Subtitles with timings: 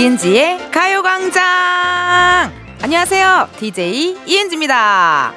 [0.00, 1.42] 이은지의 가요광장!
[2.80, 3.50] 안녕하세요.
[3.58, 5.34] DJ 이은지입니다.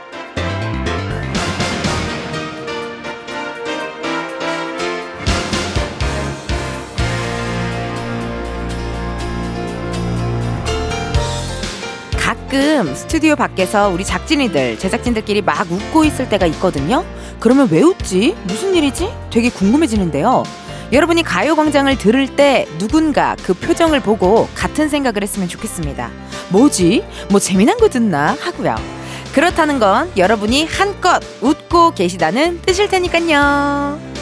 [12.17, 17.03] 가끔 스튜디오 밖에서 우리 작진이들, 제작진들끼리 막 웃고 있을 때가 있거든요.
[17.41, 18.34] 그러면 왜 웃지?
[18.45, 19.11] 무슨 일이지?
[19.30, 20.44] 되게 궁금해지는데요.
[20.93, 26.11] 여러분이 가요광장을 들을 때 누군가 그 표정을 보고 같은 생각을 했으면 좋겠습니다.
[26.49, 27.03] 뭐지?
[27.31, 28.38] 뭐 재미난 거 듣나?
[28.39, 28.75] 하고요.
[29.33, 34.12] 그렇다는 건 여러분이 한껏 웃고 계시다는 뜻일 테니까요.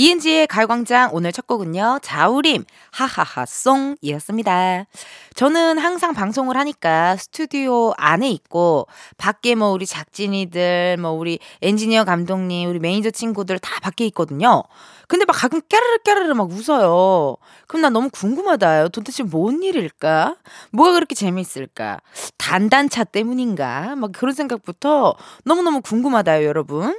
[0.00, 1.98] 이은지의 가요광장 오늘 첫 곡은요.
[2.00, 4.86] 자우림 하하하송이었습니다.
[5.34, 8.86] 저는 항상 방송을 하니까 스튜디오 안에 있고
[9.18, 14.62] 밖에 뭐 우리 작진이들 뭐 우리 엔지니어 감독님 우리 매니저 친구들 다 밖에 있거든요.
[15.06, 17.36] 근데 막 가끔 깨르르 깨르르 막 웃어요.
[17.66, 18.88] 그럼 나 너무 궁금하다.
[18.88, 20.36] 도대체 뭔 일일까?
[20.70, 22.00] 뭐가 그렇게 재밌을까?
[22.38, 23.96] 단단차 때문인가?
[23.96, 25.14] 막 그런 생각부터
[25.44, 26.96] 너무너무 궁금하다요, 여러분.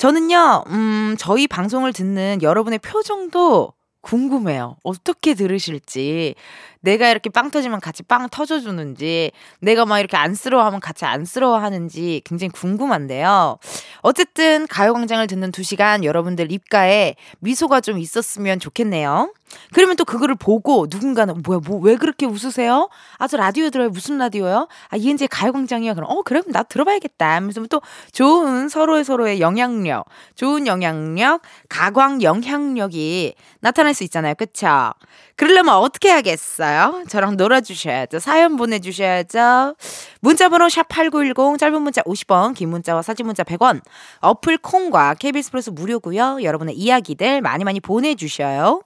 [0.00, 4.78] 저는요, 음, 저희 방송을 듣는 여러분의 표정도 궁금해요.
[4.82, 6.36] 어떻게 들으실지.
[6.80, 13.58] 내가 이렇게 빵 터지면 같이 빵 터져주는지, 내가 막 이렇게 안쓰러워하면 같이 안쓰러워하는지 굉장히 궁금한데요.
[14.02, 19.32] 어쨌든 가요광장을 듣는 두 시간 여러분들 입가에 미소가 좀 있었으면 좋겠네요.
[19.72, 22.88] 그러면 또 그거를 보고 누군가는 뭐야 뭐 왜 그렇게 웃으세요?
[23.18, 24.68] 아 저 라디오 들어요 무슨 라디오요?
[24.90, 25.94] 아 이은재 가요광장이요.
[25.94, 27.34] 그럼 어 그럼 나 들어봐야겠다.
[27.34, 27.80] 하면서 또
[28.12, 30.04] 좋은 서로의 서로의 영향력,
[30.36, 34.92] 좋은 영향력, 가광 영향력이 나타날 수 있잖아요, 그쵸?
[35.36, 37.04] 그러려면 어떻게 하겠어 요?
[37.08, 38.18] 저랑 놀아주셔야죠.
[38.18, 39.74] 사연 보내주셔야죠.
[40.20, 43.80] 문자번호 샵 #8910 짧은 문자 50원, 긴 문자와 사진 문자 100원.
[44.20, 46.42] 어플 콩과 KBS 플러스 무료고요.
[46.42, 48.82] 여러분의 이야기들 많이 많이 보내주셔요.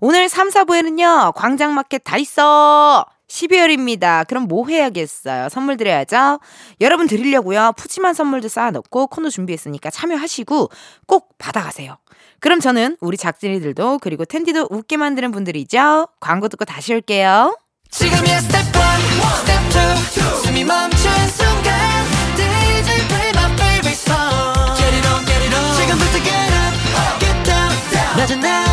[0.00, 3.04] 오늘 3, 4부에는요, 광장마켓 다 있어!
[3.30, 4.26] 12월입니다.
[4.26, 5.48] 그럼 뭐 해야겠어요?
[5.48, 6.40] 선물 드려야죠?
[6.80, 7.72] 여러분 드리려고요.
[7.76, 10.70] 푸짐한 선물도 쌓아놓고 코너 준비했으니까 참여하시고
[11.06, 11.96] 꼭 받아가세요.
[12.40, 16.08] 그럼 저는 우리 작진이들도 그리고 텐디도 웃게 만드는 분들이죠.
[16.20, 17.56] 광고 듣고 다시 올게요.
[17.90, 18.72] 지금이야 스텝 1,
[19.40, 19.62] 스텝
[20.42, 22.00] 2, 숨이 멈춘 순간
[25.76, 28.16] 지금부터 get up, get down.
[28.16, 28.69] 낮은 아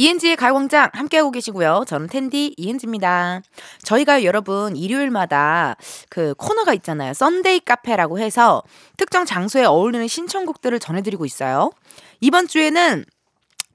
[0.00, 1.84] 이은지의 가요광장 함께하고 계시고요.
[1.86, 3.42] 저는 텐디 이은지입니다.
[3.82, 5.76] 저희가 여러분 일요일마다
[6.08, 7.12] 그 코너가 있잖아요.
[7.12, 8.62] Sunday 카페라고 해서
[8.96, 11.70] 특정 장소에 어울리는 신청곡들을 전해드리고 있어요.
[12.22, 13.04] 이번 주에는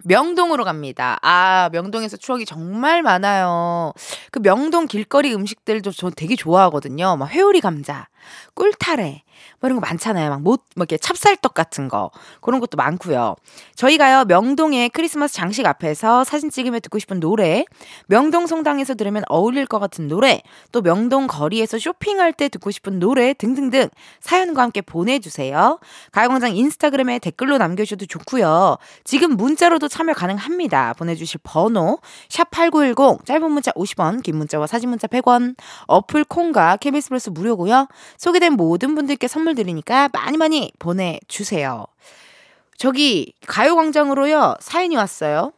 [0.04, 1.20] 명동으로 갑니다.
[1.22, 3.94] 아, 명동에서 추억이 정말 많아요.
[4.32, 7.18] 그 명동 길거리 음식들도 저 되게 좋아하거든요.
[7.18, 8.08] 막 회오리 감자,
[8.54, 9.24] 꿀타래,
[9.60, 10.30] 뭐 이런 거 많잖아요.
[10.30, 12.12] 막 못, 뭐 이렇게 찹쌀떡 같은 거.
[12.42, 13.36] 그런 것도 많고요.
[13.76, 17.66] 저희가요, 명동의 크리스마스 장식 앞에서 사진 찍으며 듣고 싶은 노래,
[18.08, 20.42] 명동 성당에서 들으면 어울릴 것 같은 노래,
[20.72, 25.80] 또 명동 거리에서 쇼핑할 때 듣고 싶은 노래 등등등 사연과 함께 보내주세요.
[26.12, 28.78] 가요광장 인스타그램에 댓글로 남겨주셔도 좋고요.
[29.04, 30.94] 지금 문자로도 참여 가능합니다.
[30.94, 32.00] 보내주실 번호,
[32.30, 35.56] 샵 8910, 짧은 문자 50원, 긴 문자와 사진 문자 100원,
[35.88, 37.88] 어플 콩과 KBS 플러스 무료고요.
[38.18, 41.86] 소개된 모든 분들께 선물 드리니까 많이 많이 보내주세요.
[42.78, 45.54] 저기 가요광장으로요 사연이 왔어요.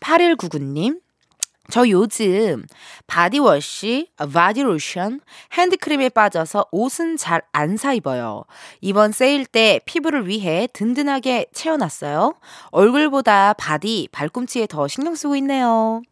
[0.00, 1.00] 8199님.
[1.68, 2.64] 저 요즘
[3.08, 5.20] body wash, 바디로션,
[5.52, 8.44] 핸드크림에 빠져서 옷은 잘 안 사 입어요.
[8.80, 12.34] 이번 세일 때 피부를 위해 든든하게 채워놨어요.
[12.70, 16.02] 얼굴보다 바디, 발꿈치에 더 신경 쓰고 있네요.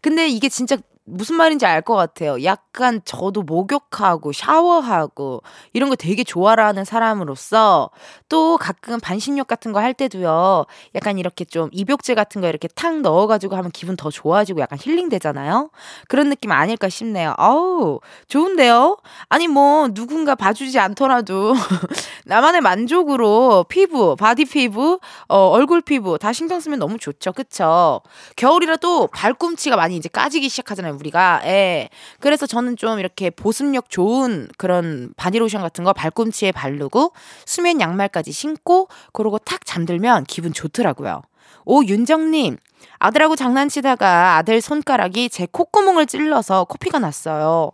[0.00, 2.42] 근데 이게 진짜 무슨 말인지 알 것 같아요.
[2.44, 7.90] 약간 저도 목욕하고 샤워하고 이런 거 되게 좋아하는 사람으로서
[8.28, 10.66] 또 가끔 반신욕 같은 거 할 때도요.
[10.94, 15.08] 약간 이렇게 좀 입욕제 같은 거 이렇게 탁 넣어가지고 하면 기분 더 좋아지고 약간 힐링
[15.08, 15.70] 되잖아요.
[16.06, 17.34] 그런 느낌 아닐까 싶네요.
[17.38, 18.98] 어우, 좋은데요?
[19.30, 21.54] 아니 뭐 누군가 봐주지 않더라도
[22.26, 27.32] 나만의 만족으로 피부, 바디 피부, 어, 얼굴 피부 다 신경 쓰면 너무 좋죠.
[27.32, 28.02] 그쵸?
[28.36, 30.89] 겨울이라도 발꿈치가 많이 이제 까지기 시작하잖아요.
[30.94, 31.42] 우리가.
[31.44, 31.88] 예.
[32.20, 37.12] 그래서 저는 좀 이렇게 보습력 좋은 그런 바디로션 같은 거 발꿈치에 바르고
[37.44, 41.22] 수면 양말까지 신고 그러고 탁 잠들면 기분 좋더라고요.
[41.64, 42.56] 오 윤정님,
[42.98, 47.70] 아들하고 장난치다가 아들 손가락이 제 콧구멍을 찔러서 코피가 났어요.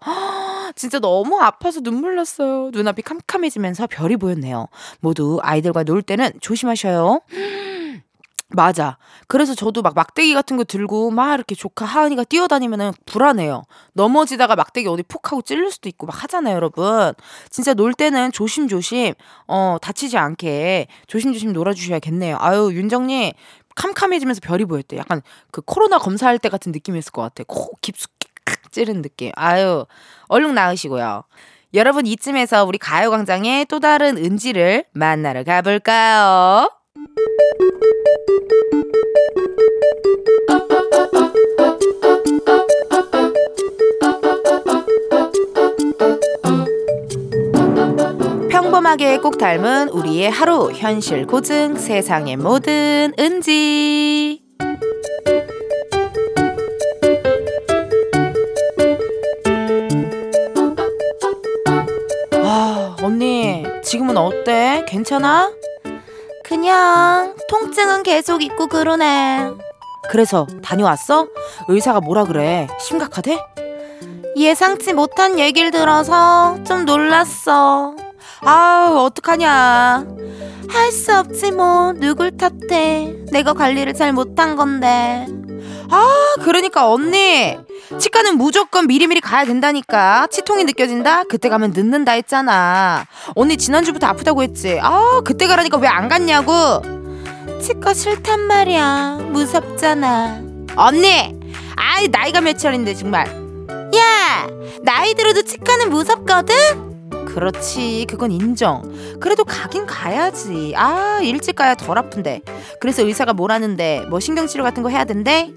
[0.74, 2.70] 진짜 너무 아파서 눈물 났어요.
[2.72, 4.68] 눈앞이 캄캄해지면서 별이 보였네요.
[5.00, 7.20] 모두 아이들과 놀 때는 조심하셔요.
[8.48, 8.96] 맞아.
[9.26, 13.64] 그래서 저도 막 막대기 같은 거 들고 막 이렇게 조카 하은이가 뛰어다니면은 불안해요.
[13.94, 17.12] 넘어지다가 막대기 어디 푹 하고 찔릴 수도 있고 막 하잖아요, 여러분.
[17.50, 19.14] 진짜 놀 때는 조심조심,
[19.48, 22.36] 어, 다치지 않게 조심조심 놀아주셔야겠네요.
[22.38, 23.32] 아유, 윤정님,
[23.74, 24.96] 캄캄해지면서 별이 보였대.
[24.96, 27.42] 약간 그 코로나 검사할 때 같은 느낌이었을 것 같아.
[27.48, 28.28] 코 깊숙이
[28.70, 29.32] 찌른 느낌.
[29.34, 29.86] 아유,
[30.28, 31.24] 얼른 나으시고요.
[31.74, 36.70] 여러분 이쯤에서 우리 가요광장의 또 다른 은지를 만나러 가볼까요?
[48.50, 54.42] 평범하게 꼭 닮은 우리의 하루 현실 고증 세상의 모든 은지
[62.32, 64.84] 아 언니 지금은 어때?
[64.86, 65.52] 괜찮아?
[66.46, 69.50] 그냥 통증은 계속 있고 그러네.
[70.08, 71.26] 그래서 다녀왔어?
[71.68, 72.68] 의사가 뭐라 그래?
[72.80, 73.44] 심각하대?
[74.36, 77.96] 예상치 못한 얘기를 들어서 좀 놀랐어.
[78.42, 80.04] 아우 어떡하냐
[80.68, 83.12] 할 수 없지 뭐 누굴 탓해.
[83.32, 85.26] 내가 관리를 잘 못한 건데.
[85.90, 87.56] 아 그러니까 언니.
[87.98, 90.26] 치과는 무조건 미리미리 가야 된다니까.
[90.30, 91.24] 치통이 느껴진다?
[91.24, 93.06] 그때 가면 늦는다 했잖아.
[93.34, 94.78] 언니 지난주부터 아프다고 했지?
[94.82, 96.52] 아 그때 가라니까 왜 안 갔냐고.
[97.62, 99.18] 치과 싫단 말이야.
[99.30, 100.40] 무섭잖아.
[100.76, 101.34] 언니
[101.76, 103.26] 아이 나이가 몇 살인데 정말.
[103.96, 104.46] 야
[104.82, 106.85] 나이 들어도 치과는 무섭거든
[107.36, 108.06] 그렇지.
[108.08, 108.82] 그건 인정.
[109.20, 110.72] 그래도 가긴 가야지.
[110.74, 112.40] 아 일찍 가야 덜 아픈데.
[112.80, 114.06] 그래서 의사가 뭐라는데?
[114.08, 115.52] 뭐 신경치료 같은 거 해야 된대?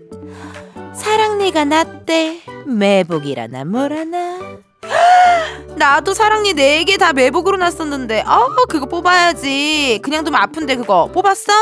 [0.94, 2.42] 사랑니가 났대.
[2.68, 4.40] 매복이라나 뭐라나.
[5.78, 8.24] 나도 사랑니 네 개 다 매복으로 났었는데.
[8.26, 10.00] 아 그거 뽑아야지.
[10.04, 11.08] 그냥 두면 아픈데 그거.
[11.14, 11.54] 뽑았어?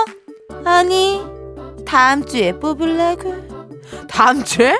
[0.66, 1.22] 아니
[1.86, 3.36] 다음 주에 뽑으려고.
[4.10, 4.80] 다음 주에?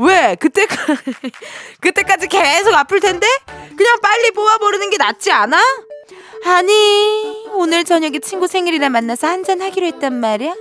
[0.00, 0.34] 왜?
[0.38, 0.76] 그때까
[1.80, 3.26] 그때까지 계속 아플 텐데?
[3.76, 5.58] 그냥 빨리 뽑아버리는 게 낫지 않아?
[6.46, 10.54] 아니 오늘 저녁에 친구 생일이라 만나서 한잔 하기로 했단 말이야.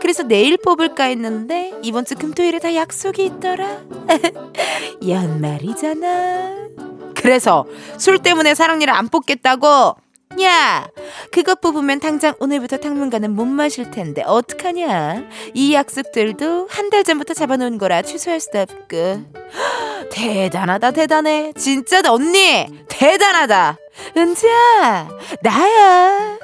[0.00, 3.82] 그래서 내일 뽑을까 했는데 이번 주 금토일에 다 약속이 있더라.
[5.06, 6.54] 연말이잖아.
[7.14, 7.66] 그래서
[7.98, 9.96] 술 때문에 사랑니를 안 뽑겠다고
[10.42, 10.88] 야
[11.32, 15.24] 그거 뽑으면 당장 오늘부터 당분간은 못 마실 텐데 어떡하냐?
[15.54, 19.22] 이 약속들도 한 달 전부터 잡아놓은 거라 취소할 수도 없고.
[20.12, 21.52] 대단하다 대단해.
[21.56, 23.76] 진짜 언니 대단하다.
[24.16, 25.08] 은지야
[25.42, 26.38] 나야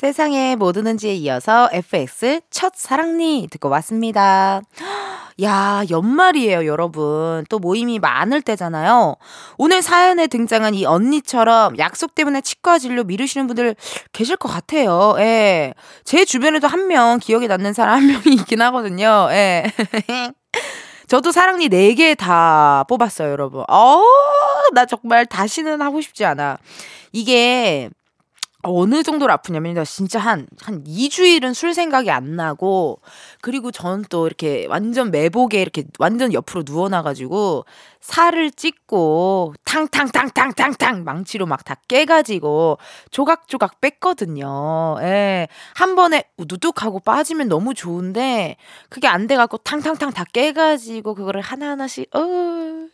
[0.00, 4.60] 세상에 뭐 드는지에 이어서 FX 첫 사랑니 듣고 왔습니다.
[5.42, 7.46] 야, 연말이에요, 여러분.
[7.48, 9.16] 또 모임이 많을 때잖아요.
[9.56, 13.74] 오늘 사연에 등장한 이 언니처럼 약속 때문에 치과 진료 미루시는 분들
[14.12, 15.14] 계실 것 같아요.
[15.18, 15.72] 예.
[16.04, 19.28] 제 주변에도 한 명 기억에 남는 사람 한 명이 있긴 하거든요.
[19.30, 19.64] 예.
[21.08, 23.64] 저도 사랑니 4개 다 뽑았어요, 여러분.
[23.70, 24.02] 어,
[24.74, 26.58] 나 정말 다시는 하고 싶지 않아.
[27.12, 27.88] 이게
[28.68, 29.84] 어느 정도로 아프냐면요.
[29.84, 33.00] 진짜 한, 한 2주일은 술 생각이 안 나고,
[33.40, 37.64] 그리고 전 또 이렇게 완전 매복에 이렇게 완전 옆으로 누워놔가지고,
[38.00, 42.78] 살을 찢고, 탕탕탕탕탕탕 망치로 막 다 깨가지고,
[43.10, 44.96] 조각조각 뺐거든요.
[45.02, 45.48] 예.
[45.74, 48.56] 한 번에 우두둑 하고 빠지면 너무 좋은데,
[48.88, 52.86] 그게 안 돼갖고 탕탕탕 다 깨가지고, 그거를 하나하나씩, 어.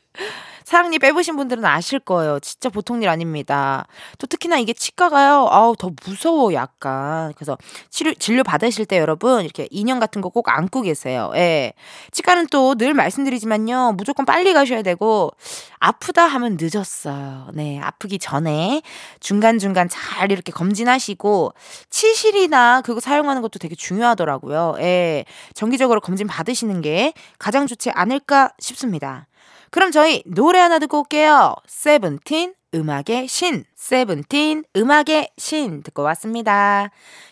[0.64, 2.38] 사랑니 빼보신 분들은 아실 거예요.
[2.40, 3.87] 진짜 보통 일 아닙니다.
[4.19, 5.49] 또 특히나 이게 치과가요.
[5.50, 7.33] 아우 더 무서워 약간.
[7.35, 7.59] 그래서
[7.90, 11.31] 치료 진료 받으실 때 여러분 이렇게 인형 같은 거 꼭 안고 계세요.
[11.35, 11.73] 예.
[12.12, 13.95] 치과는 또 늘 말씀드리지만요.
[13.99, 15.31] 무조건 빨리 가셔야 되고
[15.78, 17.49] 아프다 하면 늦었어요.
[17.54, 17.78] 네.
[17.81, 18.83] 아프기 전에
[19.21, 21.52] 중간중간 잘 이렇게 검진하시고
[21.90, 24.76] 치실이나 그거 사용하는 것도 되게 중요하더라고요.
[24.78, 25.25] 예.
[25.54, 29.26] 정기적으로 검진 받으시는 게 가장 좋지 않을까 싶습니다.
[29.73, 31.55] 그럼 저희 노래 하나 듣고 올게요.
[31.67, 33.64] 세븐틴 음악의 신.
[33.75, 36.91] 세븐틴 음악의 신 듣고 왔습니다.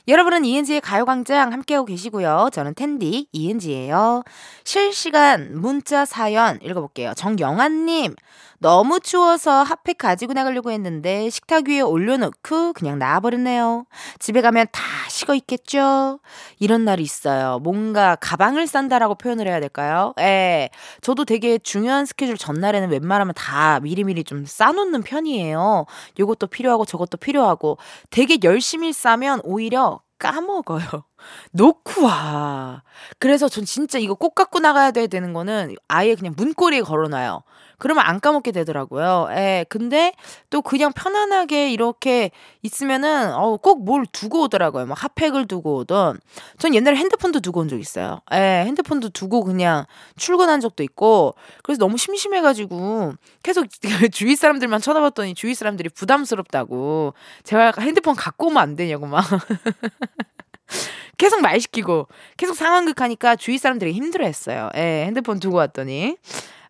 [0.09, 2.49] 여러분은 이은지의 가요광장 함께하고 계시고요.
[2.51, 4.23] 저는 텐디 이은지예요.
[4.65, 7.13] 실시간 문자 사연 읽어볼게요.
[7.15, 8.15] 정영아님.
[8.63, 13.87] 너무 추워서 핫팩 가지고 나가려고 했는데 식탁 위에 올려놓고 그냥 나와버렸네요.
[14.19, 16.21] 집에 가면 다 식어 있겠죠?
[16.59, 17.59] 이런 날이 있어요.
[17.61, 20.13] 뭔가 가방을 싼다라고 표현을 해야 될까요?
[20.21, 20.69] 예.
[21.01, 25.87] 저도 되게 중요한 스케줄 전날에는 웬만하면 다 미리미리 좀 싸놓는 편이에요.
[26.19, 27.79] 요것도 필요하고 저것도 필요하고
[28.11, 30.85] 되게 열심히 싸면 오히려 까먹어요.
[31.53, 32.83] 놓고 와.
[33.19, 37.43] 그래서 전 진짜 이거 꼭 갖고 나가야 돼 되는 거는 아예 그냥 문고리에 걸어놔요.
[37.81, 39.29] 그러면 안 까먹게 되더라고요.
[39.33, 39.65] 예.
[39.69, 40.13] 근데
[40.51, 42.31] 또 그냥 편안하게 이렇게
[42.63, 44.87] 있으면은 어, 꼭 뭘 두고 오더라고요.
[44.87, 46.21] 막 핫팩을 두고 오던.
[46.59, 48.21] 전 옛날에 핸드폰도 두고 온 적 있어요.
[48.33, 48.63] 예.
[48.67, 51.35] 핸드폰도 두고 그냥 출근한 적도 있고.
[51.65, 53.67] 그래서 너무 심심해 가지고 계속
[54.13, 57.15] 주위 사람들만 쳐다봤더니 주위 사람들이 부담스럽다고.
[57.45, 59.25] 제가 핸드폰 갖고 오면 안 되냐고 막.
[61.19, 64.71] 계속 말 시키고 계속 상황극 하니까 주위 사람들이 힘들어 했어요.
[64.77, 66.17] 예, 핸드폰 두고 왔더니.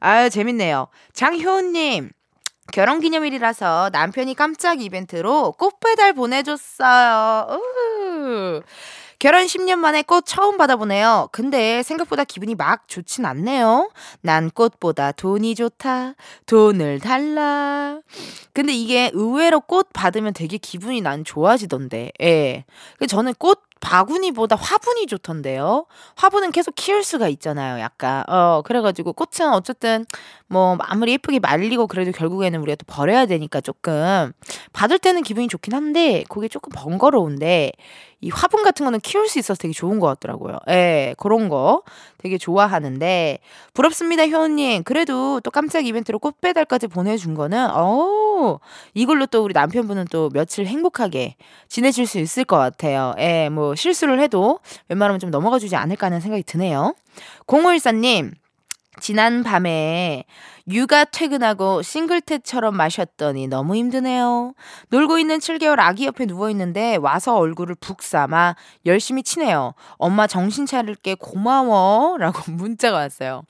[0.01, 0.89] 아유, 재밌네요.
[1.13, 2.11] 장효은님.
[2.73, 7.49] 결혼 기념일이라서 남편이 깜짝 이벤트로 꽃 배달 보내줬어요.
[7.51, 8.63] 우후.
[9.19, 11.29] 결혼 10년 만에 꽃 처음 받아보네요.
[11.31, 13.91] 근데 생각보다 기분이 막 좋진 않네요.
[14.23, 16.15] 난 꽃보다 돈이 좋다.
[16.47, 18.01] 돈을 달라.
[18.55, 22.13] 근데 이게 의외로 꽃 받으면 되게 기분이 난 좋아지던데.
[22.23, 22.65] 예.
[23.07, 25.87] 저는 꽃 바구니보다 화분이 좋던데요.
[26.17, 27.81] 화분은 계속 키울 수가 있잖아요.
[27.81, 30.05] 약간 어 그래가지고 꽃은 어쨌든
[30.47, 34.33] 뭐 아무리 예쁘게 말리고 그래도 결국에는 우리가 또 버려야 되니까 조금
[34.73, 37.73] 받을 때는 기분이 좋긴 한데 그게 조금 번거로운데
[38.23, 40.59] 이 화분 같은 거는 키울 수 있어서 되게 좋은 것 같더라고요.
[40.69, 41.83] 예, 그런 거
[42.19, 43.39] 되게 좋아하는데
[43.73, 44.83] 부럽습니다, 효은님.
[44.85, 48.59] 그래도 또 깜짝 이벤트로 꽃 배달까지 보내준 거는 어
[48.93, 51.37] 이걸로 또 우리 남편분은 또 며칠 행복하게
[51.69, 53.15] 지내실 수 있을 것 같아요.
[53.19, 56.95] 예, 뭐 실수를 해도 웬만하면 좀 넘어가 주지 않을까 하는 생각이 드네요.
[57.47, 58.33] 0514님,
[59.01, 60.25] 지난 밤에
[60.69, 64.55] 육아 퇴근하고 싱글텟처럼 마셨더니 너무 힘드네요.
[64.91, 68.55] 놀고 있는 7개월 아기 옆에 누워있는데 와서 얼굴을 북 삼아
[68.87, 69.75] 열심히 치네요.
[69.97, 72.19] 엄마 정신 차릴게 고마워.
[72.19, 73.43] 라고 문자가 왔어요.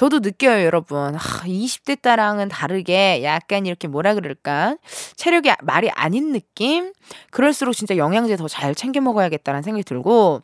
[0.00, 1.14] 저도 느껴요, 여러분.
[1.14, 4.78] 아, 20대 딸랑은 다르게 약간 이렇게 뭐라 그럴까?
[5.16, 6.94] 체력이 말이 아닌 느낌?
[7.30, 10.40] 그럴수록 진짜 영양제 더 잘 챙겨 먹어야겠다는 생각이 들고,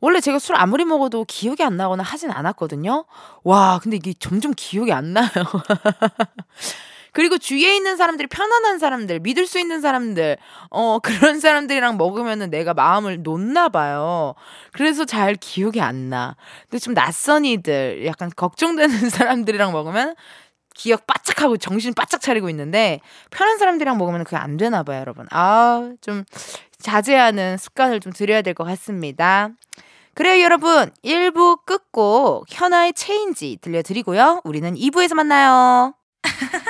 [0.00, 3.04] 원래 제가 술 아무리 먹어도 기억이 안 나거나 하진 않았거든요?
[3.42, 5.26] 와, 근데 이게 점점 기억이 안 나요.
[7.12, 10.36] 그리고 주위에 있는 사람들이 편안한 사람들, 믿을 수 있는 사람들,
[10.70, 14.34] 어, 그런 사람들이랑 먹으면은 내가 마음을 놓나 봐요.
[14.72, 16.36] 그래서 잘 기억이 안 나.
[16.68, 20.14] 근데 좀 낯선 이들, 약간 걱정되는 사람들이랑 먹으면
[20.74, 23.00] 기억 바짝하고 정신 바짝 차리고 있는데
[23.30, 25.26] 편한 사람들이랑 먹으면 그게 안 되나 봐요, 여러분.
[25.30, 26.24] 아, 좀
[26.78, 29.50] 자제하는 습관을 좀 들여야 될 것 같습니다.
[30.14, 30.90] 그래요, 여러분.
[31.04, 34.40] 1부 끝고 현아의 체인지 들려드리고요.
[34.44, 35.94] 우리는 2부에서 만나요.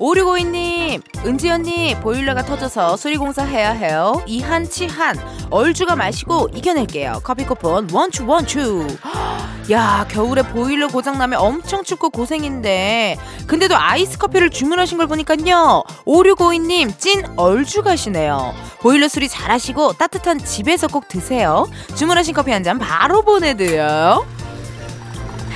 [0.00, 4.22] 5652님, 은지 언니, 보일러가 터져서 수리공사 해야 해요.
[4.26, 5.18] 이한 치한,
[5.50, 7.20] 얼주가 마시고 이겨낼게요.
[7.22, 8.86] 커피 쿠폰, 원추, 원추.
[9.70, 13.18] 야, 겨울에 보일러 고장나면 엄청 춥고 고생인데.
[13.46, 15.84] 근데도 아이스 커피를 주문하신 걸 보니까요.
[16.06, 18.54] 5652님, 찐 얼주 가시네요.
[18.80, 21.68] 보일러 수리 잘 하시고 따뜻한 집에서 꼭 드세요.
[21.94, 24.26] 주문하신 커피 한 잔 바로 보내드려요.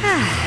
[0.00, 0.43] 하.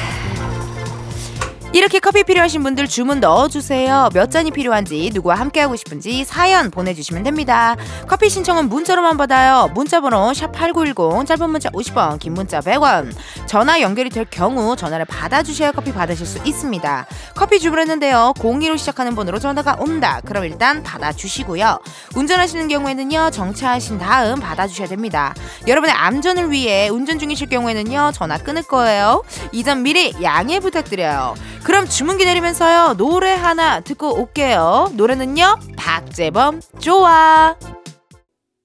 [1.78, 4.10] 이렇게 커피 필요하신 분들 주문 넣어주세요.
[4.12, 7.76] 몇 잔이 필요한지 누구와 함께하고 싶은지 사연 보내주시면 됩니다.
[8.08, 9.70] 커피 신청은 문자로만 받아요.
[9.76, 13.12] 문자번호 샵8910 짧은 문자 50원 긴 문자 100원
[13.46, 17.06] 전화 연결이 될 경우 전화를 받아주셔야 커피 받으실 수 있습니다.
[17.36, 18.34] 커피 주문했는데요.
[18.38, 20.20] 02로 시작하는 번호로 전화가 온다.
[20.26, 21.78] 그럼 일단 받아주시고요.
[22.16, 23.30] 운전하시는 경우에는요.
[23.30, 25.36] 정차하신 다음 받아주셔야 됩니다.
[25.68, 28.14] 여러분의 안전을 위해 운전 중이실 경우에는요.
[28.16, 29.22] 전화 끊을 거예요.
[29.52, 31.36] 이 점 미리 양해 부탁드려요.
[31.68, 32.94] 그럼 주문 기다리면서요.
[32.96, 34.90] 노래 하나 듣고 올게요.
[34.94, 35.60] 노래는요.
[35.76, 37.58] 박재범 좋아.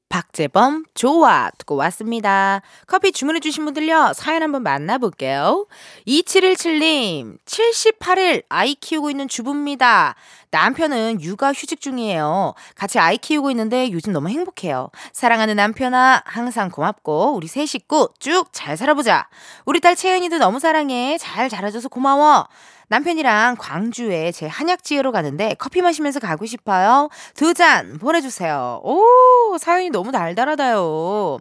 [0.09, 2.63] 박재범 좋아 듣고 왔습니다.
[2.87, 4.13] 커피 주문해 주신 분들요.
[4.15, 5.67] 사연 한번 만나볼게요.
[6.07, 10.15] 2717님 78일 아이 키우고 있는 주부입니다.
[10.53, 12.55] 남편은 육아 휴직 중이에요.
[12.77, 14.91] 같이 아이 키우고 있는데 요즘 너무 행복해요.
[15.13, 19.29] 사랑하는 남편아 항상 고맙고 우리 세 식구 쭉 잘 살아보자.
[19.65, 21.19] 우리 딸 채연이도 너무 사랑해.
[21.19, 22.47] 잘 자라줘서 고마워.
[22.93, 27.09] 남편이랑 광주에 제 한약 지으러 가는데 커피 마시면서 가고 싶어요.
[27.35, 28.81] 두 잔 보내주세요.
[28.83, 31.39] 오, 사연이 너무 달달하다요.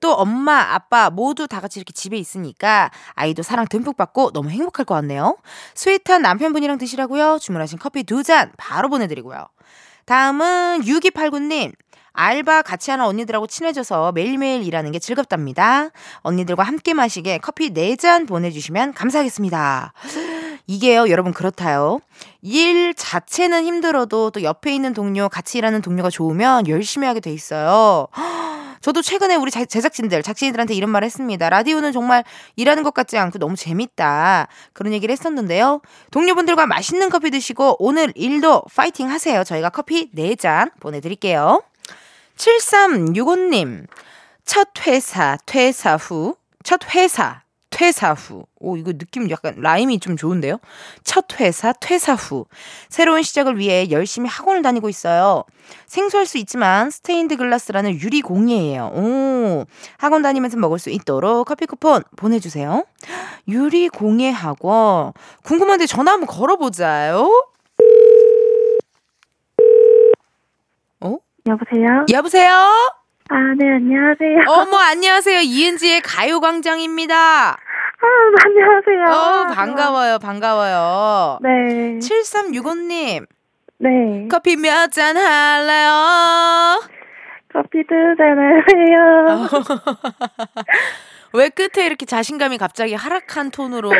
[0.00, 4.86] 또 엄마, 아빠 모두 다 같이 이렇게 집에 있으니까 아이도 사랑 듬뿍 받고 너무 행복할
[4.86, 5.36] 것 같네요.
[5.74, 7.38] 스윗한 남편분이랑 드시라고요.
[7.38, 9.46] 주문하신 커피 두 잔 바로 보내드리고요.
[10.06, 11.72] 다음은 6289님.
[12.14, 15.90] 알바 같이 하는 언니들하고 친해져서 매일매일 일하는 게 즐겁답니다.
[16.20, 19.92] 언니들과 함께 마시게 커피 4잔 보내주시면 감사하겠습니다.
[20.66, 22.00] 이게요, 여러분 그렇다요.
[22.40, 28.08] 일 자체는 힘들어도 또 옆에 있는 동료, 같이 일하는 동료가 좋으면 열심히 하게 돼 있어요.
[28.80, 31.48] 저도 최근에 우리 제작진들, 작진이들한테 이런 말 했습니다.
[31.48, 32.22] 라디오는 정말
[32.56, 34.48] 일하는 것 같지 않고 너무 재밌다.
[34.74, 35.80] 그런 얘기를 했었는데요.
[36.10, 39.42] 동료분들과 맛있는 커피 드시고 오늘 일도 파이팅 하세요.
[39.42, 41.62] 저희가 커피 4잔 보내드릴게요.
[42.36, 43.86] 7365님,
[44.44, 47.43] 첫 회사, 퇴사 후, 첫 회사,
[47.74, 48.46] 퇴사 후.
[48.60, 50.58] 오, 이거 느낌 약간 rhyme이 좀 좋은데요?
[51.02, 52.46] 첫 회사, 퇴사 후.
[52.88, 55.42] 새로운 시작을 위해 열심히 학원을 다니고 있어요.
[55.86, 58.92] 생소할 수 있지만 스테인드 글라스라는 유리 공예예요.
[58.94, 59.64] 오,
[59.98, 62.84] 학원 다니면서 먹을 수 있도록 커피 쿠폰 보내주세요.
[63.48, 65.12] 유리 공예 학원.
[65.42, 67.28] 궁금한데 전화 한번 걸어보자요.
[71.46, 72.06] 여보세요?
[72.10, 72.50] 여보세요?
[73.28, 74.44] 아, 네, 안녕하세요.
[74.48, 75.40] 어머, 안녕하세요.
[75.40, 77.58] 이은지의 가요광장입니다.
[78.04, 79.04] 아, 안녕하세요.
[79.16, 81.38] 어, 반가워요, 반가워요.
[81.42, 81.98] 네.
[81.98, 83.26] 7365님.
[83.78, 84.28] 네.
[84.30, 86.82] 커피 몇 잔 할래요?
[87.52, 89.48] 커피 두 잔 할래요?
[91.32, 93.90] 왜 끝에 이렇게 자신감이 갑자기 하락한 톤으로,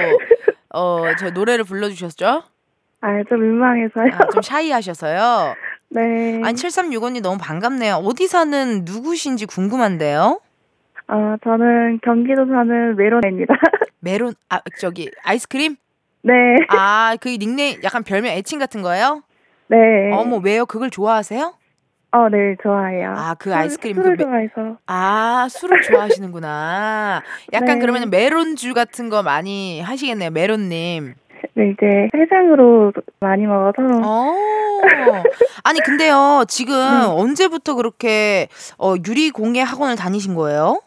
[0.75, 2.42] 어, 저 노래를 불러주셨죠?
[3.00, 4.06] 아, 좀 민망해서요.
[4.14, 5.54] 아, 좀 샤이하셔서요.
[5.90, 6.40] 네.
[6.44, 7.96] 아니 7365님 너무 반갑네요.
[7.96, 10.40] 어디 사는 누구신지 궁금한데요.
[11.08, 13.54] 어, 저는 경기도 사는 메론입니다.
[14.00, 15.76] 메론 아 저기 아이스크림?
[16.23, 16.32] 네.
[16.68, 19.23] 아, 그 닉네임 약간 별명 애칭 같은 거예요?
[19.68, 19.76] 네.
[20.12, 20.64] 어머, 왜요?
[20.64, 21.54] 그걸 좋아하세요?
[22.12, 23.12] 어, 네, 좋아해요.
[23.16, 24.78] 아, 그 아이스크림 술을 그 좋아해서.
[24.87, 27.23] 아, 술을 좋아하시는구나.
[27.52, 27.78] 약간 네.
[27.80, 31.14] 그러면 메론주 같은 거 많이 하시겠네요, 메론님.
[31.54, 33.82] 네, 이제 해장으로 많이 먹어서.
[34.02, 34.34] 어.
[35.64, 37.06] 아니, 근데요, 지금 네.
[37.06, 40.80] 언제부터 그렇게 어, 유리 공예 학원을 다니신 거예요?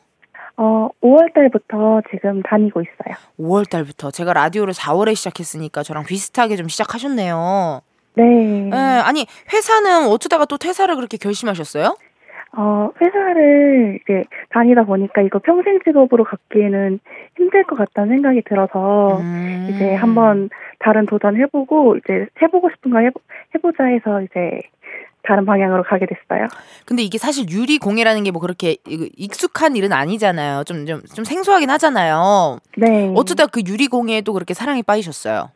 [0.57, 3.15] 어, 5월 달부터 지금 다니고 있어요.
[3.39, 4.11] 5월 달부터.
[4.11, 7.81] 제가 라디오를 4월에 시작했으니까 저랑 비슷하게 좀 시작하셨네요.
[8.15, 8.69] 네.
[8.71, 11.95] 예, 아니, 회사는 어쩌다가 또 퇴사를 그렇게 결심하셨어요?
[12.59, 16.99] 어, 회사를 이제 다니다 보니까 이거 평생 직업으로 갖기에는
[17.37, 19.67] 힘들 것 같다는 생각이 들어서 음.
[19.69, 23.19] 이제 한번 다른 도전 해보고 이제 해보고 싶은 거 해보,
[23.53, 24.61] 해보자 해서 이제
[25.27, 26.47] 다른 방향으로 가게 됐어요.
[26.85, 30.63] 근데 이게 사실 유리 공예라는 게 뭐 그렇게 익숙한 일은 아니잖아요.
[30.65, 32.59] 좀, 좀, 좀 생소하긴 하잖아요.
[32.77, 33.11] 네.
[33.15, 35.49] 어쩌다 그 유리 공예에도 그렇게 사랑에 빠지셨어요?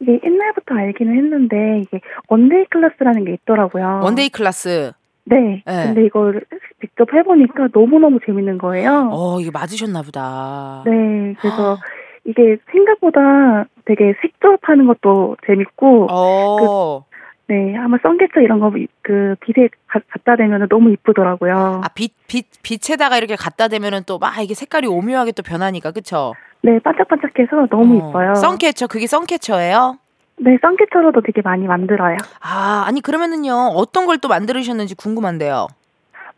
[0.00, 4.00] 이게 옛날부터 알기는 했는데 이게 one-day class라는 게 있더라고요.
[4.04, 4.92] one-day class.
[5.24, 5.62] 네.
[5.66, 5.84] 네.
[5.84, 6.40] 근데 이걸
[6.80, 9.10] 직접 해보니까 너무너무 재밌는 거예요.
[9.12, 10.82] 어, 이게 맞으셨나 보다.
[10.86, 11.34] 네.
[11.40, 11.76] 그래서
[12.24, 17.04] 이게 생각보다 되게 색조합하는 것도 재밌고 어.
[17.48, 18.70] 네, 한번 썬게차 이런 거
[19.02, 21.80] 그 빛에 가- 갖다 대면 너무 이쁘더라고요.
[21.82, 26.34] 아, 빛, 빛, 빛에다가 이렇게 갖다 대면은 또 막 이게 색깔이 오묘하게 또 변하니까, 그쵸?
[26.62, 28.08] 네, 반짝반짝해서 너무 어.
[28.10, 28.34] 이뻐요.
[28.34, 29.96] 선캐쳐, 그게 선캐쳐예요?
[30.40, 32.16] 네, 썬게차로도 되게 많이 만들어요.
[32.42, 35.68] 아, 아니, 그러면은요, 어떤 걸 또 만들으셨는지 궁금한데요.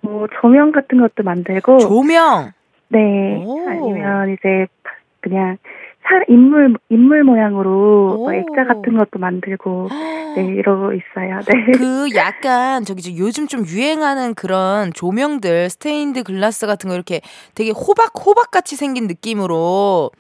[0.03, 2.53] 뭐 조명 같은 것도 만들고, 조명!
[2.89, 3.69] 네, 오.
[3.69, 4.67] 아니면 이제
[5.21, 5.57] 그냥
[6.11, 8.25] 사, 인물 인물 모양으로 오.
[8.25, 9.89] 뭐 액자 같은 것도 만들고,
[10.37, 11.39] 네, 이러고 있어요.
[11.47, 11.73] 네.
[11.79, 17.21] 그 약간 저기 저 요즘 좀 유행하는 그런 조명들 스테인드 글라스 같은 거 이렇게
[17.55, 20.11] 되게 호박 호박 같이 생긴 느낌으로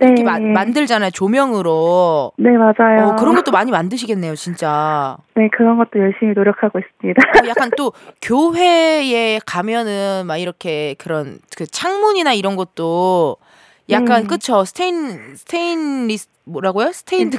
[0.00, 0.30] 이렇게 네.
[0.30, 3.08] 마- 만들잖아요 조명으로 네, 맞아요.
[3.08, 7.22] 어, 그런 것도 많이 만드시겠네요 진짜 네, 그런 것도 열심히 노력하고 있습니다.
[7.22, 13.36] 어, 약간 또 교회에 가면은 막 이렇게 그런 그 창문이나 이런 것도
[13.90, 14.26] 약간 네.
[14.28, 17.36] 그쵸 스테인 스테인리스 뭐라고요 스테인드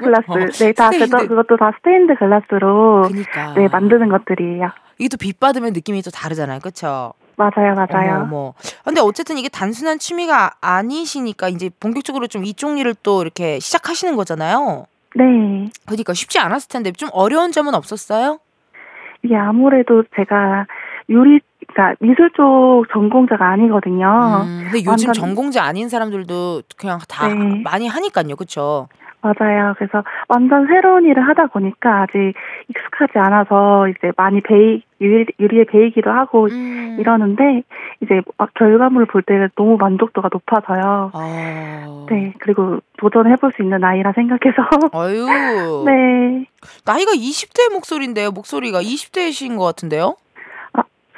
[0.00, 0.64] 글라스라고 글라스.
[0.64, 1.10] 네, 다 스테인드.
[1.10, 4.70] 그것도, 그것도 다 스테인드 글라스로 그니까 네, 만드는 것들이에요.
[4.98, 8.22] 이게 또 빛 받으면 느낌이 또 다르잖아요 그쵸 맞아요, 맞아요.
[8.22, 8.54] 어머, 어머.
[8.82, 14.86] 근데 어쨌든 이게 단순한 취미가 아니시니까 이제 본격적으로 좀 이쪽 일을 또 이렇게 시작하시는 거잖아요.
[15.14, 15.68] 네.
[15.84, 18.38] 그러니까 쉽지 않았을 텐데 좀 어려운 점은 없었어요?
[19.22, 20.66] 이게 아무래도 제가
[21.10, 21.40] 요리,
[21.76, 24.06] 그러니까 미술 쪽 전공자가 아니거든요.
[24.46, 27.60] 음, 근데 요즘 완전- 전공자 아닌 사람들도 그냥 다 네.
[27.62, 28.88] 많이 하니까요, 그렇죠?
[29.20, 29.74] 맞아요.
[29.76, 32.32] 그래서 완전 새로운 일을 하다 보니까 아직
[32.68, 36.96] 익숙하지 않아서 이제 많이 베이, 유리, 유리에 베이기도 하고 음.
[37.00, 37.62] 이러는데
[38.02, 41.10] 이제 막 결과물을 볼 때는 너무 만족도가 높아서요.
[41.12, 42.06] 아.
[42.08, 44.62] 네, 그리고 도전해볼 수 있는 나이라 생각해서.
[44.92, 45.26] 아유.
[45.84, 46.46] 네.
[46.84, 48.30] 나이가 20대 목소리인데요.
[48.30, 50.14] 목소리가 20대이신 것 같은데요?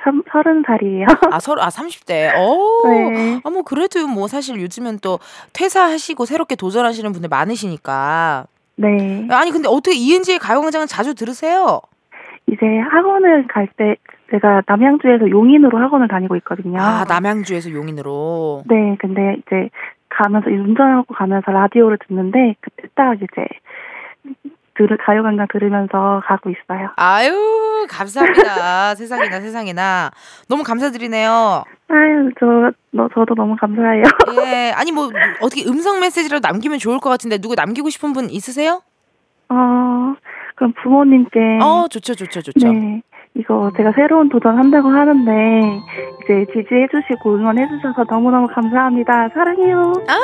[0.02, 1.06] 삼, 서른 살이에요.
[1.30, 2.32] 아, 서로, 아, 30대.
[2.36, 2.88] 어.
[2.88, 3.40] 네.
[3.44, 5.18] 아, 뭐, 그래도 뭐, 사실 요즘은 또
[5.52, 8.46] 퇴사하시고 새롭게 도전하시는 분들 많으시니까.
[8.76, 9.26] 네.
[9.30, 11.80] 아니, 근데 어떻게 이은지의 가요광장은 자주 들으세요?
[12.46, 13.96] 이제 학원을 갈 때
[14.30, 16.80] 제가 남양주에서 용인으로 학원을 다니고 있거든요.
[16.80, 18.62] 아, 남양주에서 용인으로.
[18.66, 19.70] 네, 근데 이제
[20.08, 23.26] 가면서 운전하고 가면서 라디오를 듣는데 그때 딱 이제
[24.86, 26.90] 들 가요광장 들으면서 가고 있어요.
[26.96, 28.94] 아유, 감사합니다.
[28.96, 30.10] 세상에나 세상에나.
[30.48, 31.64] 너무 감사드리네요.
[31.88, 34.02] 아유, 저, 너, 저도 너무 감사해요.
[34.46, 34.72] 예.
[34.76, 35.10] 아니, 뭐,
[35.40, 38.82] 어떻게 음성 메시지라도 남기면 좋을 것 같은데, 누구 남기고 싶은 분 있으세요?
[39.48, 40.14] 어,
[40.54, 41.58] 그럼 부모님께.
[41.62, 42.72] 어, 좋죠, 좋죠, 좋죠.
[42.72, 43.02] 네.
[43.34, 45.30] 이거 제가 새로운 도전 한다고 하는데
[46.24, 49.28] 이제 지지해 주시고 응원해 주셔서 너무너무 감사합니다.
[49.28, 49.92] 사랑해요.
[50.08, 50.18] 아,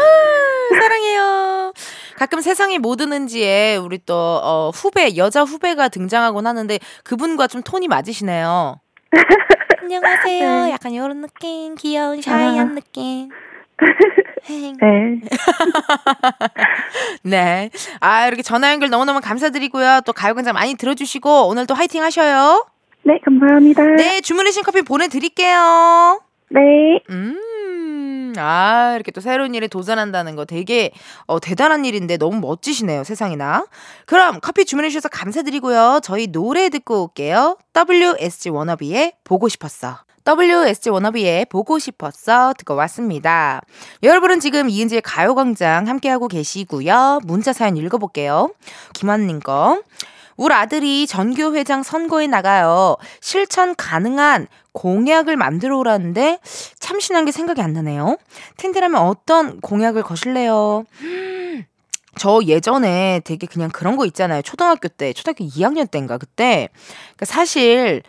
[0.80, 1.72] 사랑해요.
[2.16, 7.88] 가끔 세상의 모든 은지에 우리 또 어, 후배 여자 후배가 등장하곤 하는데 그분과 좀 톤이
[7.88, 8.80] 맞으시네요.
[9.82, 10.64] 안녕하세요.
[10.64, 10.70] 네.
[10.70, 12.74] 약간 이런 느낌, 귀여운 샤이한 아.
[12.74, 13.28] 느낌.
[14.48, 15.20] 네.
[17.22, 17.70] 네.
[18.00, 20.00] 아 이렇게 전화 연결 너무너무 감사드리고요.
[20.06, 22.66] 또 가요광장 많이 들어주시고 오늘 또 화이팅 하셔요.
[23.02, 23.82] 네, 감사합니다.
[23.96, 26.20] 네, 주문하신 커피 보내드릴게요.
[26.50, 26.60] 네.
[27.10, 27.38] 음,
[28.38, 30.92] 아, 이렇게 또 새로운 일에 도전한다는 거 되게
[31.26, 33.66] 어, 대단한 일인데 너무 멋지시네요, 세상이나.
[34.06, 36.00] 그럼 커피 주문해주셔서 감사드리고요.
[36.02, 37.56] 저희 노래 듣고 올게요.
[37.74, 39.98] WSG 워너비의 보고 싶었어.
[40.26, 43.60] WSG 워너비의 보고 싶었어 듣고 왔습니다.
[44.02, 47.20] 여러분은 지금 이은지의 가요광장 함께하고 계시고요.
[47.24, 48.50] 문자 사연 읽어볼게요.
[48.94, 49.82] 김한님 거.
[50.36, 52.96] 우리 아들이 전교회장 선거에 나가요.
[53.20, 56.38] 실천 가능한 공약을 만들어 오라는데
[56.78, 58.18] 참신한 게 생각이 안 나네요.
[58.56, 60.84] 텐디라면 어떤 공약을 거실래요?
[62.16, 64.42] 저 예전에 되게 그냥 그런 거 있잖아요.
[64.42, 66.68] 초등학교 때, 초등학교 2학년 때인가 그때.
[67.16, 68.02] 그러니까 사실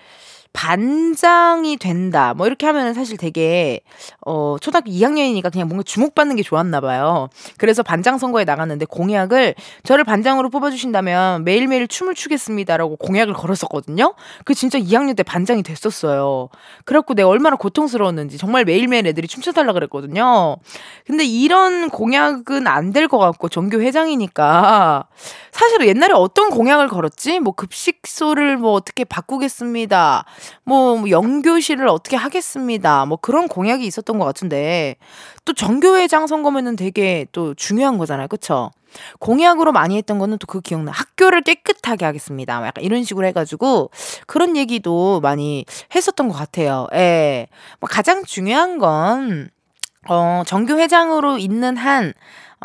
[0.55, 2.33] 반장이 된다.
[2.33, 3.81] 뭐 이렇게 하면은 사실 되게
[4.25, 7.27] 어 초등학교 2학년이니까 그냥 뭔가 주목받는 게 좋았나 봐요.
[7.57, 14.15] 그래서 반장 선거에 나갔는데 공약을 저를 반장으로 뽑아 주신다면 매일매일 춤을 추겠습니다라고 공약을 걸었었거든요.
[14.45, 16.49] 그 진짜 2학년 때 반장이 됐었어요.
[16.85, 20.57] 그래갖고 내가 얼마나 고통스러웠는지 정말 매일매일 애들이 춤춰 달라 그랬거든요.
[21.05, 25.07] 근데 이런 공약은 안 될 것 같고 전교 회장이니까
[25.51, 27.39] 사실은 옛날에 어떤 공약을 걸었지?
[27.39, 30.23] 뭐 급식소를 뭐 어떻게 바꾸겠습니다.
[30.63, 33.05] 뭐, 뭐 영교실을 어떻게 하겠습니다.
[33.05, 34.95] 뭐 그런 공약이 있었던 것 같은데
[35.45, 38.27] 또 전교회장 선거면은 되게 또 중요한 거잖아요.
[38.27, 38.71] 그쵸?
[39.19, 40.91] 공약으로 많이 했던 거는 또 그 기억나.
[40.91, 42.59] 학교를 깨끗하게 하겠습니다.
[42.59, 43.91] 뭐 약간 이런 식으로 해가지고
[44.25, 46.87] 그런 얘기도 많이 했었던 것 같아요.
[46.93, 47.47] 예.
[47.79, 49.49] 뭐 가장 중요한 건,
[50.07, 52.13] 어, 전교회장으로 있는 한,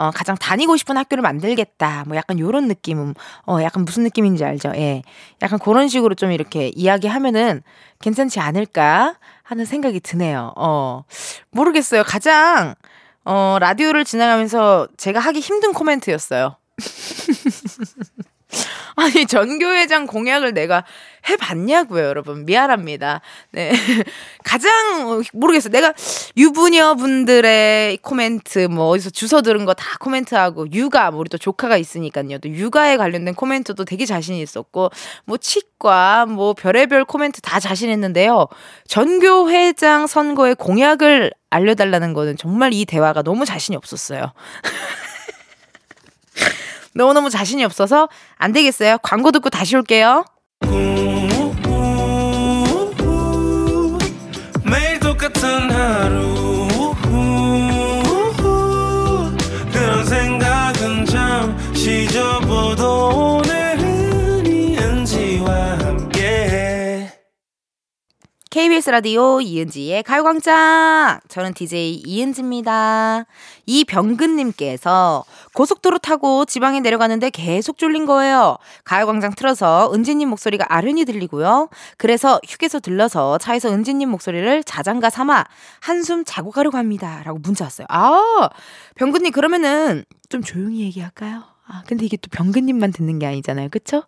[0.01, 2.05] 어, 가장 다니고 싶은 학교를 만들겠다.
[2.07, 3.15] 뭐 약간 요런 느낌은,
[3.47, 4.73] 어, 약간 무슨 느낌인지 알죠?
[4.77, 5.03] 예.
[5.43, 7.63] 약간 그런 식으로 좀 이렇게 이야기하면은
[8.01, 10.55] 괜찮지 않을까 하는 생각이 드네요.
[10.57, 11.05] 어,
[11.51, 12.03] 모르겠어요.
[12.05, 12.75] 가장,
[13.27, 16.57] 어, 라디오를 진행하면서 제가 하기 힘든 코멘트였어요.
[18.97, 20.85] 아니, 전교회장 공약을 내가
[21.29, 22.45] 해봤냐고요, 여러분.
[22.47, 23.21] 미안합니다.
[23.53, 23.71] 네.
[24.45, 25.71] 가장, 어, 모르겠어요.
[25.71, 25.93] 내가
[26.37, 31.77] 유부녀 분들의 코멘트, 뭐, 어디서 주워 들은 거 다 코멘트하고, 육아, 뭐 우리 또 조카가
[31.77, 32.39] 있으니까요.
[32.39, 34.91] 또 육아에 관련된 코멘트도 되게 자신이 있었고,
[35.25, 38.49] 뭐, 치과, 뭐, 별의별 코멘트 다 자신했는데요.
[38.89, 44.33] 전교회장 선거의 공약을 알려달라는 거는 정말 이 대화가 너무 자신이 없었어요.
[46.95, 48.99] 너무너무 자신이 없어서 안 되겠어요.
[49.03, 50.25] 광고 듣고 다시 올게요.
[50.61, 51.10] 매
[68.51, 71.21] KBS 라디오 이은지의 가요광장.
[71.29, 73.25] 저는 DJ 이은지입니다.
[73.65, 78.59] 이병근님께서 고속도로 타고 지방에 내려가는데 계속 졸린 거예요.
[78.83, 81.69] 가요광장 틀어서 은지님 목소리가 아련히 들리고요.
[81.97, 85.45] 그래서 휴게소 들러서 차에서 은지님 목소리를 자장가 삼아
[85.79, 87.23] 한숨 자고 가려고 합니다.
[87.25, 87.87] 라고 문자 왔어요.
[87.89, 88.49] 아,
[88.97, 91.45] 병근님 그러면은 좀 조용히 얘기할까요?
[91.73, 93.69] 아, 근데 이게 또 병근님만 듣는 게 아니잖아요.
[93.71, 94.03] 그쵸?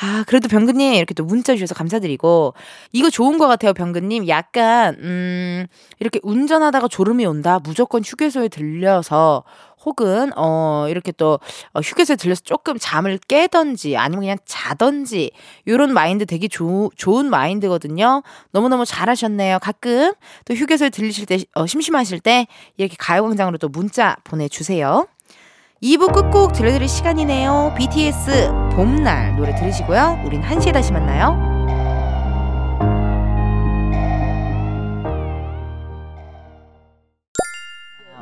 [0.00, 2.54] 아, 그래도 병근님 이렇게 또 문자 주셔서 감사드리고,
[2.92, 4.28] 이거 좋은 것 같아요, 병근님.
[4.28, 5.66] 약간, 음,
[6.00, 7.60] 이렇게 운전하다가 졸음이 온다.
[7.62, 9.44] 무조건 휴게소에 들려서,
[9.84, 11.38] 혹은, 어, 이렇게 또,
[11.74, 15.32] 어, 휴게소에 들려서 조금 잠을 깨던지, 아니면 그냥 자던지,
[15.68, 18.22] 요런 마인드 되게 조, 좋은 마인드거든요.
[18.52, 19.58] 너무너무 잘하셨네요.
[19.58, 20.14] 가끔
[20.46, 22.46] 또 휴게소에 들리실 때, 어, 심심하실 때,
[22.78, 25.06] 이렇게 가요광장으로 또 문자 보내주세요.
[25.82, 27.74] 2부 끝곡 들려드릴 시간이네요.
[27.76, 30.22] BTS 봄날 노래 들으시고요.
[30.24, 31.50] 우린 1시에 다시 만나요.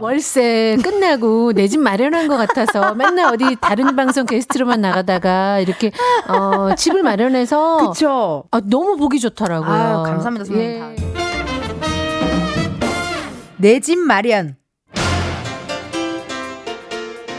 [0.00, 5.92] 월세 끝나고 내 집 마련한 것 같아서 맨날 어디 다른 방송 게스트로만 나가다가 이렇게
[6.26, 8.44] 어, 집을 마련해서 그쵸.
[8.50, 9.70] 아, 너무 보기 좋더라고요.
[9.70, 10.80] 아유, 감사합니다, 선생님.
[10.80, 10.96] 예.
[13.58, 14.56] 내집 마련.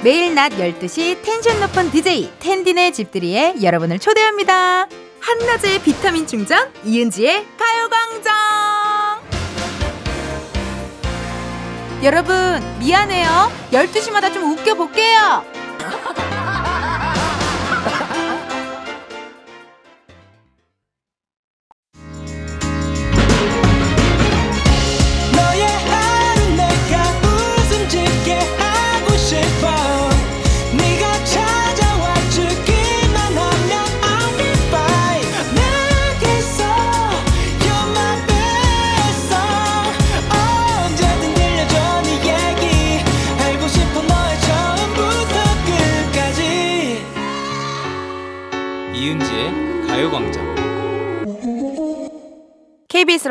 [0.04, 4.88] 매일 낮 12시 텐션 높은 DJ 텐딘의 집들이에 여러분을 초대합니다.
[5.20, 8.34] 한낮의 비타민 충전 이은지의 가요광장.
[12.04, 12.36] 여러분
[12.80, 13.52] 미안해요.
[13.72, 15.46] 12시마다 좀 웃겨볼게요.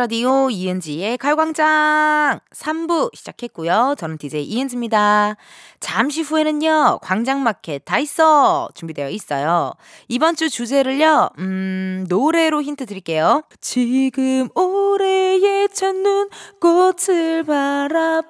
[0.01, 3.97] 라디오 이은지의 가요광장 3부 시작했고요.
[3.99, 5.37] 저는 DJ 이은지입니다.
[5.79, 8.71] 잠시 후에는요, 광장마켓 다 있어!
[8.73, 9.75] 준비되어 있어요.
[10.09, 13.43] 이번 주 주제를요, 음, 노래로 힌트 드릴게요.
[13.61, 16.31] 지금 올해의 첫눈
[16.63, 18.23] 꽃을 바라보며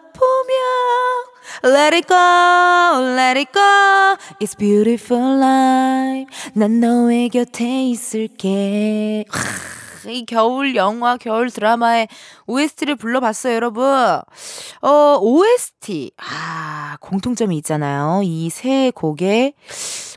[1.63, 4.17] Let it go, let it go.
[4.41, 6.27] It's beautiful life.
[6.55, 9.27] 난 너의 곁에 있을게.
[10.05, 12.09] 하, 이 겨울 영화, 겨울 드라마의
[12.47, 13.85] OST를 불러봤어요, 여러분.
[14.83, 16.13] 어, OST.
[16.19, 18.21] 아, 공통점이 있잖아요.
[18.25, 19.55] 이 세 곡의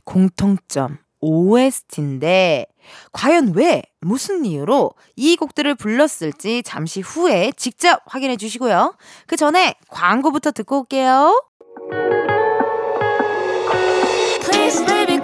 [0.04, 0.98] 공통점.
[1.22, 2.66] OST인데,
[3.14, 8.96] 과연 왜, 무슨 이유로 이 곡들을 불렀을지 잠시 후에 직접 확인해 주시고요.
[9.28, 11.42] 그 전에 광고부터 듣고 올게요.
[14.42, 15.20] Please baby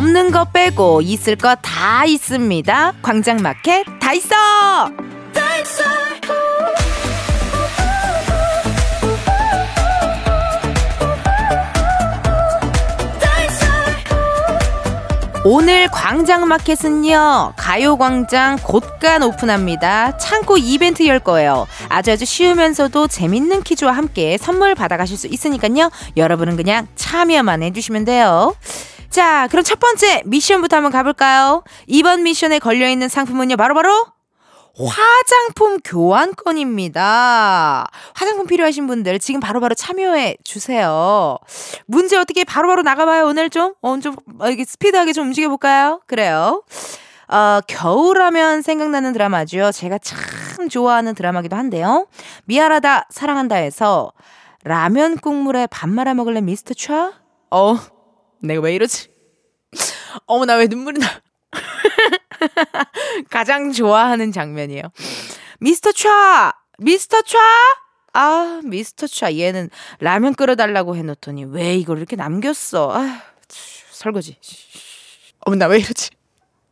[0.00, 2.94] 없는 거 빼고 있을 거 다 있습니다.
[3.02, 4.34] 광장마켓 다 있어!
[15.44, 20.16] 오늘 광장마켓은요, 가요광장 곧간 오픈합니다.
[20.18, 21.66] 창고 이벤트 열 거예요.
[21.88, 28.54] 아주 아주 쉬우면서도 재밌는 퀴즈와 함께 선물 받아가실 수 있으니까요, 여러분은 그냥 참여만 해주시면 돼요.
[29.10, 31.64] 자, 그럼 첫 번째 미션부터 한번 가볼까요?
[31.88, 34.06] 이번 미션에 걸려있는 상품은요, 바로바로
[34.78, 37.00] 화장품 교환권입니다.
[38.14, 41.36] 화장품 필요하신 분들 지금 바로바로 참여해 주세요.
[41.86, 43.74] 문제 어떻게 바로바로 나가봐요, 오늘 좀?
[43.82, 46.02] 어, 좀, 어, 이게 스피드하게 좀 움직여볼까요?
[46.06, 46.62] 그래요.
[47.26, 49.72] 어, 겨울하면 생각나는 드라마죠.
[49.72, 52.06] 제가 참 좋아하는 드라마기도 한데요.
[52.44, 54.12] 미안하다, 사랑한다에서
[54.62, 57.12] 라면 국물에 밥 말아 먹을래 미스터 차?
[57.50, 57.76] 어,
[58.42, 59.08] 내가 왜 이러지?
[60.26, 61.06] 어머, 나 왜 눈물이 나?
[63.30, 64.82] 가장 좋아하는 장면이에요.
[65.60, 66.52] 미스터 차!
[66.78, 67.38] 미스터 차!
[68.12, 69.36] 아, 미스터 차.
[69.36, 72.92] 얘는 라면 끓여달라고 해놓더니 왜 이걸 이렇게 남겼어?
[72.92, 73.22] 아,
[73.90, 74.36] 설거지.
[75.40, 76.10] 어머, 나 왜 이러지?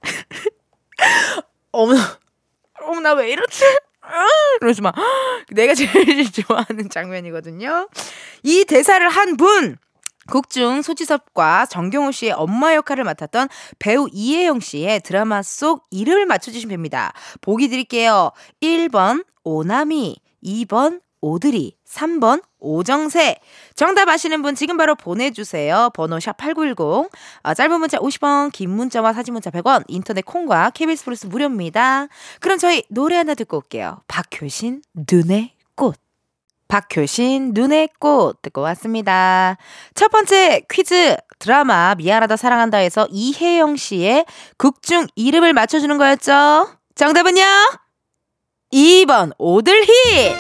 [1.72, 1.94] 어머,
[2.82, 3.64] 어머, 나 왜 이러지?
[4.00, 4.24] 아,
[4.62, 4.92] 이러지 마.
[5.52, 5.92] 내가 제일
[6.32, 7.88] 좋아하는 장면이거든요.
[8.42, 9.76] 이 대사를 한 분!
[10.30, 17.12] 국중 소지섭과 정경호 씨의 엄마 역할을 맡았던 배우 이혜영 씨의 드라마 속 이름을 맞춰주시면 됩니다.
[17.40, 18.30] 보기 드릴게요.
[18.60, 23.36] 1번 오나미, 2번 오드리, 3번 오정세.
[23.74, 25.90] 정답 아시는 분 지금 바로 보내주세요.
[25.94, 27.10] 번호 샵8910.
[27.42, 32.08] 아, 짧은 문자 50원, 긴 문자와 사진 문자 100원, 인터넷 콩과 KBS 플러스 무료입니다.
[32.40, 34.02] 그럼 저희 노래 하나 듣고 올게요.
[34.06, 36.07] 박효신, 눈의 꽃.
[36.68, 39.56] 박효신, 눈의 꽃 듣고 왔습니다.
[39.94, 44.26] 첫 번째 퀴즈 드라마 미안하다 사랑한다에서 이혜영 씨의
[44.58, 46.68] 극중 이름을 맞춰주는 거였죠.
[46.94, 47.42] 정답은요?
[48.72, 50.36] 2번 오들희.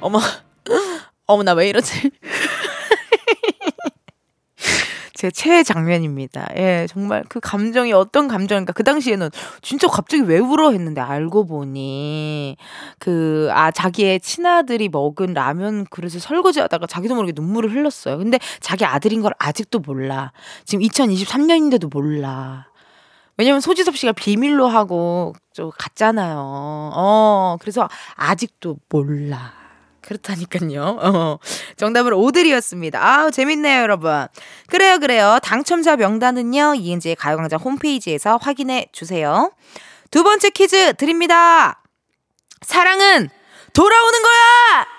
[0.00, 0.20] 어머,
[1.26, 2.10] 어머 나 왜 이러지?
[5.16, 6.46] 제 최애 장면입니다.
[6.56, 8.74] 예, 정말 그 감정이 어떤 감정인가.
[8.74, 9.30] 그 당시에는
[9.62, 12.58] 진짜 갑자기 왜 울어 했는데 알고 보니
[12.98, 18.18] 그, 아, 자기의 친아들이 먹은 라면 그릇을 설거지 하다가 자기도 모르게 눈물을 흘렸어요.
[18.18, 20.32] 근데 자기 아들인 걸 아직도 몰라.
[20.66, 22.66] 지금 2023년인데도 몰라.
[23.38, 26.36] 왜냐면 소지섭 씨가 비밀로 하고 좀 갔잖아요.
[26.38, 29.65] 어, 그래서 아직도 몰라.
[30.06, 30.98] 그렇다니까요.
[31.02, 31.38] 어.
[31.76, 33.04] 정답은 오들이었습니다.
[33.04, 34.26] 아우, 재밌네요, 여러분.
[34.68, 35.38] 그래요, 그래요.
[35.42, 39.52] 당첨자 명단은요, 이은지의 가요광장 홈페이지에서 확인해 주세요.
[40.10, 41.82] 두 번째 퀴즈 드립니다.
[42.62, 43.28] 사랑은
[43.72, 44.95] 돌아오는 거야!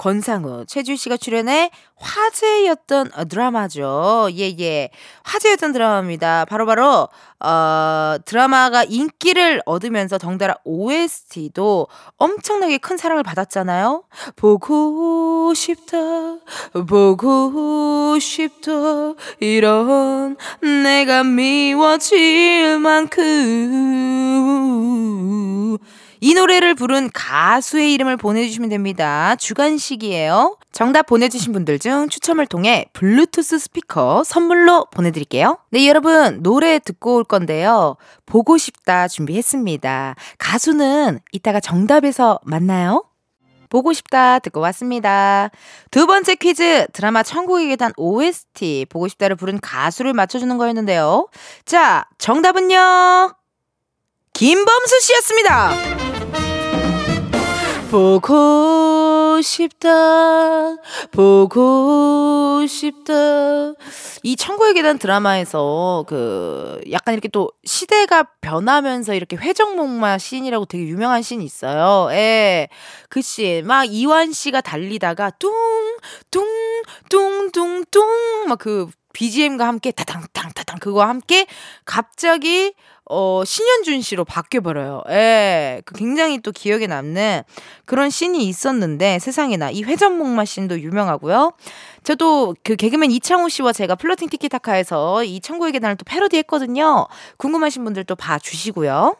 [0.00, 4.28] 권상우, 최준 씨가 출연해 화제였던 어, 드라마죠.
[4.32, 4.88] 예, 예.
[5.24, 6.46] 화제였던 드라마입니다.
[6.46, 14.04] 바로 바로, 어, 드라마가 인기를 얻으면서 덩달아 OST도 엄청나게 큰 사랑을 받았잖아요.
[14.36, 15.98] 보고 싶다,
[16.88, 18.72] 보고 싶다,
[19.38, 24.30] 이런 내가 미워질 만큼.
[26.20, 29.34] 이 노래를 부른 가수의 이름을 보내주시면 됩니다.
[29.36, 30.58] 주간식이에요.
[30.70, 35.58] 정답 보내주신 분들 중 추첨을 통해 블루투스 스피커 선물로 보내드릴게요.
[35.70, 37.96] 네, 여러분, 노래 듣고 올 건데요.
[38.26, 40.14] 보고 싶다 준비했습니다.
[40.38, 43.04] 가수는 이따가 정답에서 만나요.
[43.70, 45.50] 보고 싶다 듣고 왔습니다.
[45.90, 51.28] 두 번째 퀴즈 드라마 천국의 계단 OST 보고 싶다를 부른 가수를 맞춰주는 거였는데요.
[51.64, 53.39] 자, 정답은요.
[54.32, 55.72] 김범수 씨였습니다.
[57.90, 60.76] 보고 싶다,
[61.10, 63.12] 보고 싶다.
[64.22, 71.22] 이 천국의 계단 드라마에서 그 약간 이렇게 또 시대가 변하면서 이렇게 회전목마 씬이라고 되게 유명한
[71.22, 72.12] 씬이 있어요.
[72.12, 72.68] 예.
[73.08, 73.66] 그 씬.
[73.66, 75.50] 막 이완 씨가 달리다가 뚱,
[76.30, 76.46] 뚱,
[77.08, 78.46] 뚱, 뚱, 뚱.
[78.46, 81.46] 막 그 BGM과 함께 타당, 탕, 타당 그거와 함께
[81.84, 82.74] 갑자기
[83.12, 85.02] 어, 신현준 씨로 바뀌어버려요.
[85.08, 85.82] 예.
[85.84, 87.42] 그 굉장히 또 기억에 남는
[87.84, 91.52] 그런 씬이 있었는데 세상에나 이 회전목마 씬도 유명하고요.
[92.04, 97.08] 저도 그 개그맨 이창호 씨와 제가 플러팅 티키타카에서 이 천국의 계단을 또 패러디 했거든요.
[97.36, 99.16] 궁금하신 분들 또 봐주시고요.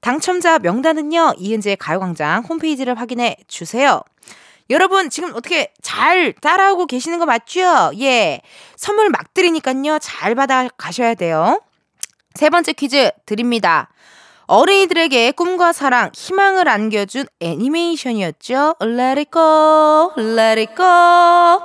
[0.00, 4.02] 당첨자 명단은요, 이은재의 가요광장 홈페이지를 확인해 주세요.
[4.70, 7.90] 여러분, 지금 어떻게 잘 따라오고 계시는 거 맞죠?
[8.00, 8.40] 예.
[8.76, 11.60] 선물 막 드리니까요, 잘 받아 가셔야 돼요.
[12.34, 13.88] 세 번째 퀴즈 드립니다.
[14.46, 18.76] 어린이들에게 꿈과 사랑, 희망을 안겨준 애니메이션이었죠.
[18.82, 21.60] Let it go, let it go.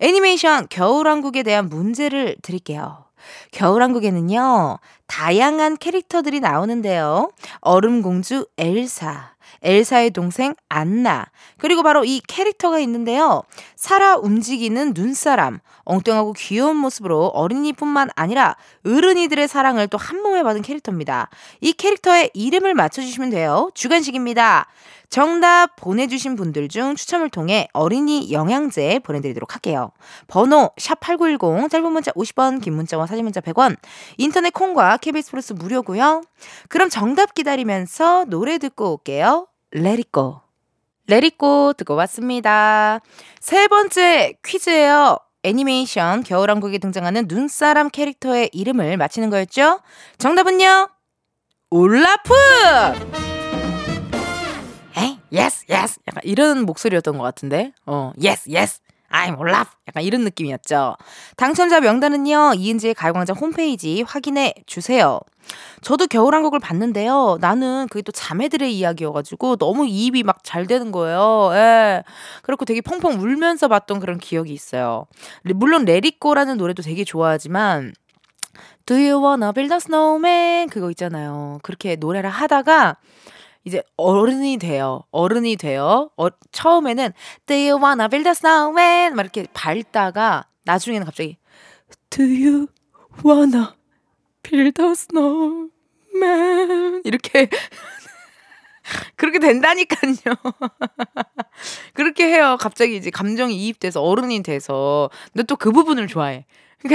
[0.00, 3.04] 애니메이션 겨울왕국에 대한 문제를 드릴게요.
[3.52, 7.30] 겨울왕국에는요, 다양한 캐릭터들이 나오는데요.
[7.60, 9.30] 얼음공주 엘사,
[9.62, 11.26] 엘사의 동생 안나,
[11.58, 13.42] 그리고 바로 이 캐릭터가 있는데요.
[13.74, 21.30] 살아 움직이는 눈사람, 엉뚱하고 귀여운 모습으로 어린이뿐만 아니라 어른이들의 사랑을 또 한 몸에 받은 캐릭터입니다.
[21.60, 23.70] 이 캐릭터의 이름을 맞춰주시면 돼요.
[23.74, 24.66] 주간식입니다.
[25.08, 29.92] 정답 보내주신 분들 중 추첨을 통해 어린이 영양제 보내드리도록 할게요.
[30.26, 33.76] 번호 샵8910 짧은 문자 50원 긴 문자와 사진 문자 100원
[34.18, 36.22] 인터넷 콩과 KBS 플러스 무료고요.
[36.68, 39.46] 그럼 정답 기다리면서 노래 듣고 올게요.
[39.70, 40.40] 레리꼬
[41.08, 43.00] 레리꼬 듣고 왔습니다.
[43.40, 45.18] 세 번째 퀴즈예요.
[45.46, 49.78] 애니메이션 겨울왕국에 등장하는 눈사람 캐릭터의 이름을 맞히는 거였죠?
[50.18, 50.88] 정답은요?
[51.70, 52.34] 올라프!
[54.96, 56.00] 에이, yes, yes.
[56.08, 57.72] 약간 이런 목소리였던 것 같은데.
[57.86, 58.80] 어, yes, yes.
[59.10, 59.70] I'm 올라프.
[59.88, 60.96] 약간 이런 느낌이었죠.
[61.36, 65.20] 당첨자 명단은요, 이은지의 가요광장 홈페이지 확인해 주세요.
[65.80, 67.38] 저도 겨울왕국을 봤는데요.
[67.40, 71.50] 나는 그게 또 자매들의 이야기여가지고 너무 이입이 막 잘 되는 거예요.
[71.54, 72.02] 예.
[72.42, 75.06] 그렇고 되게 펑펑 울면서 봤던 그런 기억이 있어요.
[75.54, 77.94] 물론 레리꼬라는 노래도 되게 좋아하지만
[78.86, 80.68] Do you wanna build a snowman?
[80.68, 81.58] 그거 있잖아요.
[81.62, 82.96] 그렇게 노래를 하다가
[83.66, 85.02] 이제 어른이 돼요.
[85.10, 86.08] 어른이 돼요.
[86.16, 87.12] 어, 처음에는
[87.46, 89.16] Do you wanna build a snowman?
[89.16, 91.36] 막 이렇게 밟다가 나중에는 갑자기
[92.08, 92.68] Do you
[93.24, 93.70] wanna
[94.44, 95.72] build a snowman?
[97.04, 97.50] 이렇게
[99.16, 100.12] 그렇게 된다니까요.
[101.92, 102.56] 그렇게 해요.
[102.60, 105.10] 갑자기 이제 감정이 이입돼서 어른이 돼서.
[105.32, 106.46] 너또그 부분을 좋아해.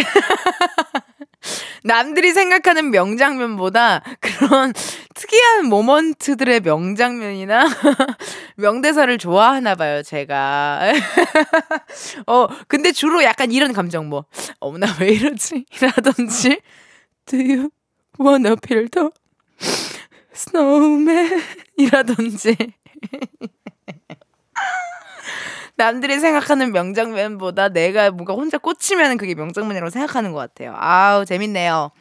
[1.84, 4.74] 남들이 생각하는 명장면보다 그런
[5.22, 7.66] 특이한 모먼트들의 명장면이나
[8.58, 10.94] 명대사를 좋아하나 봐요, 제가.
[12.26, 14.26] 어, 근데 주로 약간 이런 감정 뭐,
[14.60, 15.66] 어머나 왜 이러지?
[15.80, 16.60] 라든지,
[17.28, 17.70] Do you
[18.20, 19.10] wanna build a
[20.34, 21.44] snowman?
[21.78, 22.58] 이라든지.
[25.76, 30.74] 남들이 생각하는 명장면보다 내가 뭔가 혼자 꽂히면 그게 명장면이라고 생각하는 것 같아요.
[30.78, 31.92] 아우, 재밌네요.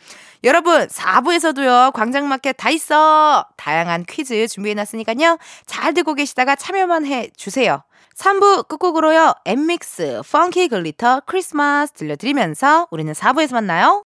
[0.42, 3.44] 여러분, 4부에서도요, 광장마켓 다 있어!
[3.56, 7.82] 다양한 퀴즈 준비해놨으니까요, 잘 듣고 계시다가 참여만 해주세요.
[8.16, 14.02] 3부 끝곡으로요, 엠믹스, 펑키 글리터, 크리스마스 들려드리면서 우리는 4부에서 만나요.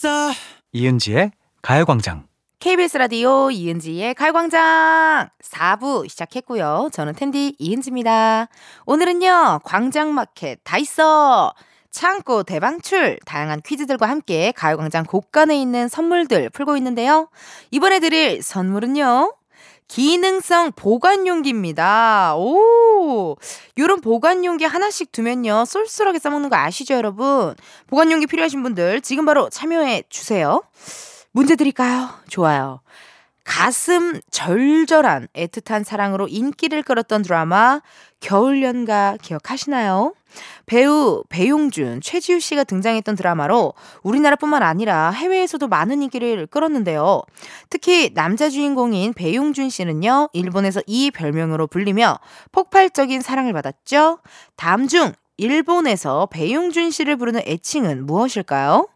[0.00, 0.32] 됐어
[0.72, 2.26] 이은지의 가요광장.
[2.58, 6.88] KBS 라디오 이은지의 칼광장 4부 시작했고요.
[6.90, 8.48] 저는 텐디 이은지입니다.
[8.86, 11.52] 오늘은요, 광장마켓 다 있어!
[11.90, 13.18] 창고 대방출!
[13.26, 17.28] 다양한 퀴즈들과 함께 가요광장 곳간에 있는 선물들 풀고 있는데요.
[17.70, 19.34] 이번에 드릴 선물은요,
[19.90, 22.36] 기능성 보관 용기입니다.
[22.36, 23.36] 오!
[23.76, 27.56] 요런 보관 용기 하나씩 두면요, 쏠쏠하게 써먹는 거 아시죠, 여러분?
[27.88, 30.62] 보관 용기 필요하신 분들 지금 바로 참여해 주세요.
[31.32, 32.08] 문제 드릴까요?
[32.28, 32.82] 좋아요.
[33.42, 37.80] 가슴 절절한 애틋한 사랑으로 인기를 끌었던 드라마
[38.20, 40.14] 겨울연가 기억하시나요?
[40.66, 47.22] 배우 배용준, 최지우 씨가 등장했던 드라마로 우리나라뿐만 아니라 해외에서도 많은 인기를 끌었는데요.
[47.68, 52.18] 특히 남자 주인공인 배용준 씨는요, 일본에서 이 별명으로 불리며
[52.52, 54.20] 폭발적인 사랑을 받았죠.
[54.56, 58.86] 다음 중 일본에서 배용준 씨를 부르는 애칭은 무엇일까요?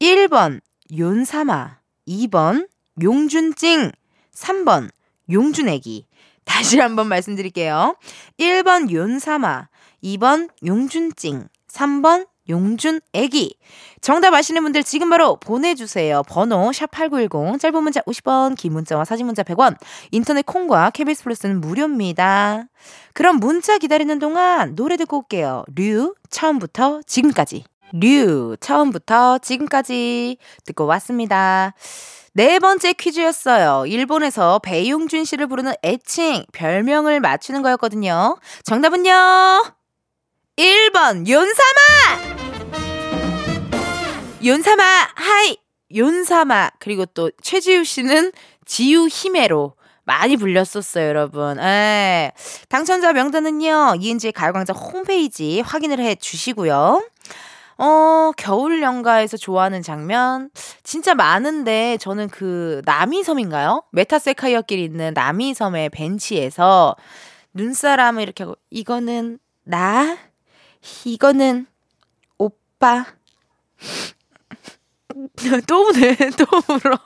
[0.00, 1.78] 1번 윤사마,
[2.08, 2.68] 2번
[3.02, 3.90] 용준찡,
[4.34, 4.90] 3번
[5.30, 6.06] 용준애기.
[6.44, 7.96] 다시 한번 말씀드릴게요.
[8.38, 9.68] 1번 윤사마,
[10.02, 13.56] 2번 용준찡, 3번 용준 애기.
[14.00, 16.22] 정답 아시는 분들 지금 바로 보내주세요.
[16.28, 19.76] 번호 샵8910, 짧은 문자 50원, 긴 문자와 사진 문자 100원,
[20.10, 22.66] 인터넷 콩과 KBS 플러스는 무료입니다.
[23.14, 25.64] 그럼 문자 기다리는 동안 노래 듣고 올게요.
[25.74, 27.64] 류, 처음부터 지금까지.
[27.92, 30.36] 류, 처음부터 지금까지
[30.66, 31.74] 듣고 왔습니다.
[32.36, 33.86] 네 번째 퀴즈였어요.
[33.86, 38.36] 일본에서 배용준 씨를 부르는 애칭, 별명을 맞추는 거였거든요.
[38.64, 39.12] 정답은요?
[40.56, 42.34] 1번, 윤사마!
[44.42, 44.82] 윤사마,
[45.14, 45.56] は
[45.92, 46.08] い!
[46.08, 46.70] 욘사마.
[46.80, 48.32] 그리고 또 최지우 씨는
[48.66, 49.76] 지우 姫로.
[50.02, 51.60] 많이 불렸었어요, 여러분.
[51.60, 52.32] 에.
[52.68, 57.08] 당첨자 명단은요, 이은지의 가요광장 홈페이지 확인을 해 주시고요.
[57.78, 60.50] 어, 겨울 연가에서 좋아하는 장면?
[60.82, 63.82] 진짜 많은데 저는 그 남이섬인가요?
[63.92, 66.94] 메타세쿼이아 길이 있는 남이섬의 벤치에서
[67.54, 70.16] 눈사람을 이렇게 하고 이거는 나?
[71.04, 71.66] 이거는
[72.38, 73.06] 오빠?
[75.68, 76.98] 또 우네 또 울어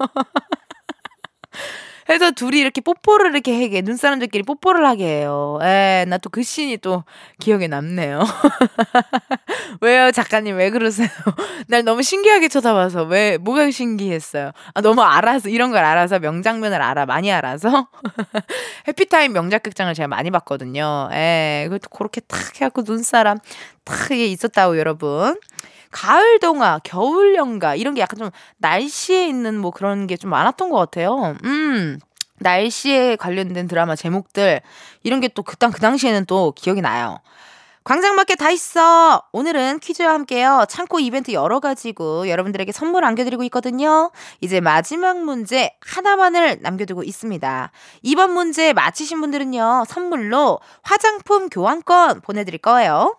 [2.08, 5.58] 해서 둘이 이렇게 뽀뽀를 이렇게 하게 눈사람들끼리 뽀뽀를 하게 해요.
[5.62, 7.04] 에, 나 또 그 씬이 또
[7.40, 8.20] 기억에 남네요.
[9.80, 11.08] 왜요, 작가님 왜 그러세요?
[11.68, 14.52] 날 너무 신기하게 쳐다봐서 왜 뭐가 신기했어요?
[14.74, 17.88] 아, 너무 알아서 이런 걸 알아서 명장면을 알아 많이 알아서
[18.88, 21.08] 해피타임 명작극장을 제가 많이 봤거든요.
[21.12, 23.38] 에, 그것도 그렇게 탁 해갖고 눈사람
[23.84, 25.38] 탁 이게 있었다고 여러분.
[25.90, 30.70] 가을 동화, 겨울 연가 이런 게 약간 좀 날씨에 있는 뭐 그런 게 좀 많았던
[30.70, 31.36] 것 같아요.
[31.44, 31.98] 음.
[32.40, 34.60] 날씨에 관련된 드라마 제목들
[35.02, 37.18] 이런 게 또 그당 그 당시에는 또 기억이 나요.
[37.84, 39.22] 광장마켓 다 있어.
[39.32, 40.66] 오늘은 퀴즈와 함께요.
[40.68, 44.10] 창고 이벤트 여러 가지고 여러분들에게 선물 안겨드리고 있거든요.
[44.42, 47.70] 이제 마지막 문제 하나만을 남겨두고 있습니다.
[48.02, 49.84] 이번 문제 맞히신 분들은요.
[49.88, 53.16] 선물로 화장품 교환권 보내드릴 거예요.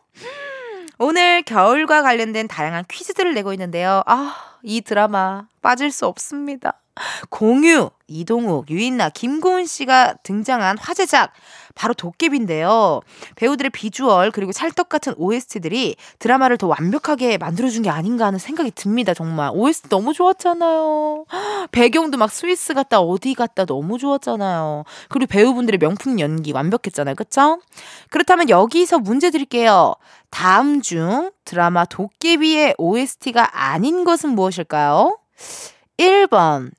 [1.02, 4.04] 오늘 겨울과 관련된 다양한 퀴즈들을 내고 있는데요.
[4.06, 6.74] 아, 이 드라마 빠질 수 없습니다.
[7.30, 11.32] 공유, 이동욱, 유인나, 김고은 씨가 등장한 화제작
[11.76, 13.00] 바로 도깨비인데요.
[13.38, 19.14] 배우들의 비주얼 그리고 찰떡 같은 OST들이 드라마를 더 완벽하게 만들어준 게 아닌가 하는 생각이 듭니다.
[19.14, 21.24] 정말 OST 너무 좋았잖아요.
[21.72, 24.84] 배경도 막 스위스 갔다 어디 갔다 너무 좋았잖아요.
[25.08, 27.16] 그리고 배우분들의 명품 연기 완벽했잖아요.
[27.16, 27.62] 그쵸?
[28.10, 29.96] 그렇다면 여기서 문제 드릴게요.
[30.30, 35.18] 다음 중 드라마 도깨비의 OST가 아닌 것은 무엇일까요?
[35.98, 36.72] 1번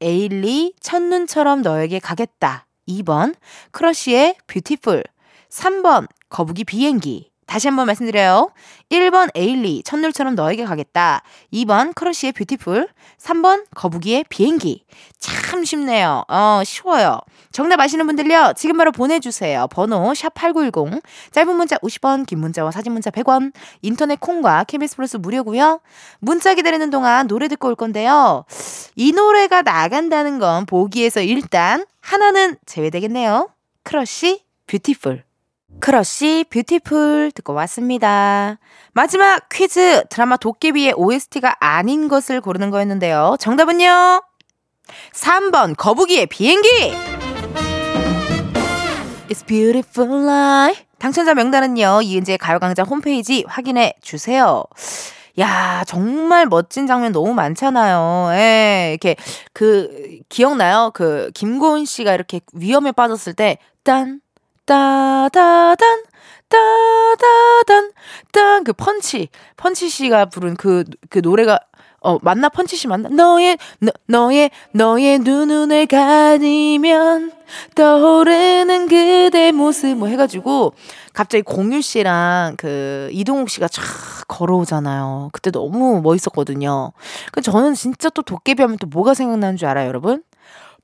[0.00, 2.66] 에일리 첫눈처럼 너에게 가겠다.
[2.88, 3.34] 2번
[3.72, 5.02] 크러쉬의 Beautiful.
[5.50, 7.30] 3번 거북이 비행기.
[7.46, 8.50] 다시 한번 말씀드려요.
[8.90, 11.22] 1번 에일리 첫눈처럼 너에게 가겠다.
[11.52, 12.88] 2번 크러쉬의 Beautiful.
[13.18, 14.84] 3번 거북이의 비행기.
[15.18, 16.24] 참 쉽네요.
[16.28, 17.18] 어, 쉬워요.
[17.52, 18.52] 정답 아시는 분들요.
[18.56, 19.66] 지금 바로 보내주세요.
[19.68, 21.02] 번호 샵8910.
[21.32, 23.52] 짧은 문자 50원, 긴 문자와 사진 문자 100원.
[23.82, 25.80] 인터넷 콩과 KBS 플러스 무료고요.
[26.20, 28.44] 문자 기다리는 동안 노래 듣고 올 건데요.
[28.96, 33.48] 이 노래가 나간다는 건 보기에서 일단 하나는 제외되겠네요.
[33.82, 35.24] 크러쉬 Beautiful.
[35.80, 38.58] 크러쉬 Beautiful 듣고 왔습니다.
[38.92, 43.36] 마지막 퀴즈 드라마 도깨비의 OST가 아닌 것을 고르는 거였는데요.
[43.38, 44.22] 정답은요.
[45.12, 46.68] 3번 거북이의 비행기.
[49.28, 50.84] It's beautiful life.
[50.98, 52.00] 당첨자 명단은요.
[52.02, 54.64] 이은지의 가요광장 홈페이지 확인해 주세요.
[55.38, 58.30] 야, 정말 멋진 장면 너무 많잖아요.
[58.32, 59.16] 예, 이렇게,
[59.52, 60.90] 그, 기억나요?
[60.94, 64.20] 그, 김고은 씨가 이렇게 위험에 빠졌을 때, 딴,
[64.64, 66.02] 따다단,
[66.48, 67.92] 따다단,
[68.32, 71.60] 딴, 그 펀치, 펀치 씨가 부른 그, 그 노래가,
[72.00, 72.48] 어, 맞나?
[72.48, 73.08] 펀치 씨 맞나?
[73.08, 77.32] 너의, 너, 너의, 너의 두 눈을 가리면
[77.74, 80.74] 떠오르는 그대 모습 뭐 해가지고
[81.12, 83.82] 갑자기 공유 씨랑 그 이동욱 씨가 쫙
[84.28, 85.30] 걸어오잖아요.
[85.32, 86.92] 그때 너무 멋있었거든요.
[87.32, 90.22] 그 저는 진짜 또 도깨비 하면 또 뭐가 생각나는 줄 알아요, 여러분?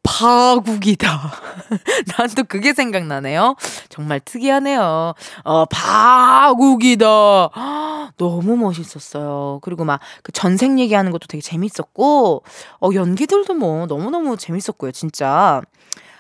[0.05, 1.09] 파국이다.
[2.17, 3.57] 난 또 그게 생각나네요.
[3.89, 5.15] 정말 특이하네요.
[5.45, 7.07] 어, 파국이다.
[8.17, 9.59] 너무 멋있었어요.
[9.63, 12.43] 그리고 막 그 전생 얘기하는 것도 되게 재밌었고,
[12.81, 15.61] 어, 연기들도 뭐 너무너무 재밌었고요, 진짜.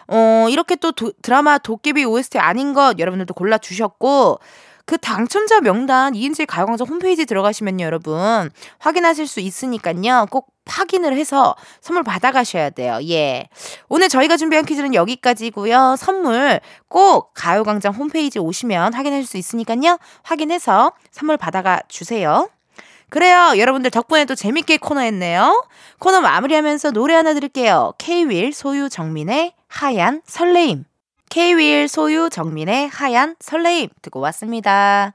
[0.08, 4.38] 어, 이렇게 또 도- 드라마 도깨비 OST 아닌 것 여러분들도 골라주셨고,
[4.86, 8.50] 그 당첨자 명단 이은지 가요광장 홈페이지 들어가시면요, 여러분.
[8.78, 10.26] 확인하실 수 있으니까요.
[10.30, 12.98] 꼭 확인을 해서 선물 받아가셔야 돼요.
[13.08, 13.48] 예.
[13.88, 15.96] 오늘 저희가 준비한 퀴즈는 여기까지고요.
[15.98, 19.98] 선물 꼭 가요광장 홈페이지 오시면 확인할 수 있으니까요.
[20.22, 22.48] 확인해서 선물 받아가 주세요.
[23.10, 23.54] 그래요.
[23.56, 25.66] 여러분들 덕분에 또 재밌게 코너 했네요.
[25.98, 27.92] 코너 마무리하면서 노래 하나 드릴게요.
[27.98, 30.84] K-윌 소유 정민의 하얀 설레임.
[31.30, 35.14] K-윌 소유 정민의 하얀 설레임 듣고 왔습니다.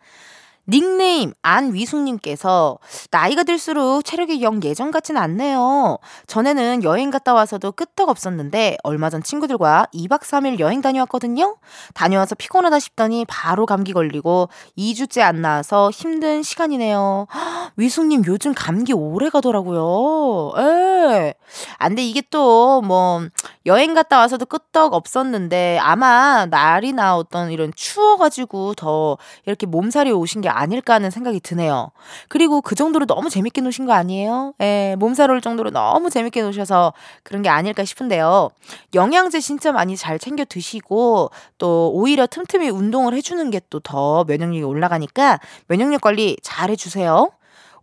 [0.70, 2.78] 닉네임 안위숙님께서
[3.12, 5.98] 나이가 들수록 체력이 영 예전 같진 않네요.
[6.28, 11.58] 전에는 여행 갔다 와서도 끄떡 없었는데 얼마 전 친구들과 2박 3일 여행 다녀왔거든요.
[11.94, 17.28] 다녀와서 피곤하다 싶더니 바로 감기 걸리고 2주째 안 나와서 힘든 시간이네요.
[17.34, 20.54] 헉, 위숙님 요즘 감기 오래 가더라고요.
[20.58, 21.34] 에.
[21.78, 23.22] 안 돼, 이게 또 뭐
[23.66, 30.50] 여행 갔다 와서도 끄떡 없었는데 아마 날이나 어떤 이런 추워가지고 더 이렇게 몸살이 오신 게
[30.60, 31.92] 아닐까 하는 생각이 드네요.
[32.28, 34.54] 그리고 그 정도로 너무 재밌게 노신 거 아니에요?
[34.62, 36.94] 예, 몸살 올 정도로 너무 재밌게 노셔서
[37.24, 38.50] 그런 게 아닐까 싶은데요.
[38.94, 44.64] 영양제 진짜 많이 잘 챙겨 드시고 또 오히려 틈틈이 운동을 해주는 게 또 더 면역력이
[44.64, 47.32] 올라가니까 면역력 관리 잘 해주세요.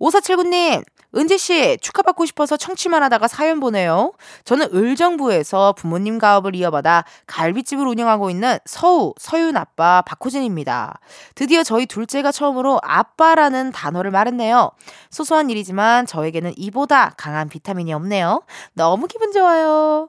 [0.00, 0.84] 5479님,
[1.14, 4.12] 은지 씨, 축하받고 싶어서 청취만 하다가 사연 보내요.
[4.44, 10.98] 저는 의정부에서 부모님 가업을 이어받아 갈비집을 운영하고 있는 서우, 서윤 아빠 박호진입니다.
[11.34, 14.70] 드디어 저희 둘째가 처음으로 아빠라는 단어를 말했네요.
[15.10, 18.42] 소소한 일이지만 저에게는 이보다 강한 비타민이 없네요.
[18.74, 20.08] 너무 기분 좋아요.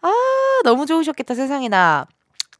[0.00, 0.12] 아,
[0.64, 2.06] 너무 좋으셨겠다, 세상에나.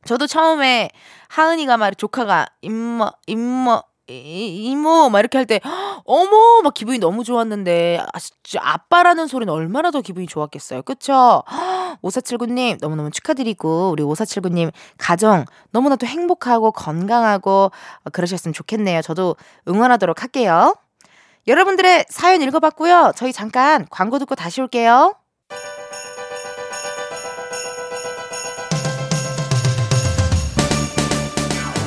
[0.04, 0.90] 저도 처음에
[1.28, 5.60] 하은이가 말 조카가 임모 임모 이- 이모 막 이렇게 할 때
[6.04, 8.18] 어머 막 기분이 너무 좋았는데 아,
[8.60, 10.82] 아빠라는 소리는 얼마나 더 기분이 좋았겠어요.
[10.82, 11.42] 그쵸?
[12.02, 17.70] 5479님 너무너무 축하드리고 우리 5479님 가정 너무나도 행복하고 건강하고
[18.04, 19.02] 어, 그러셨으면 좋겠네요.
[19.02, 19.36] 저도
[19.68, 20.74] 응원하도록 할게요.
[21.46, 23.12] 여러분들의 사연 읽어봤고요.
[23.16, 25.14] 저희 잠깐 광고 듣고 다시 올게요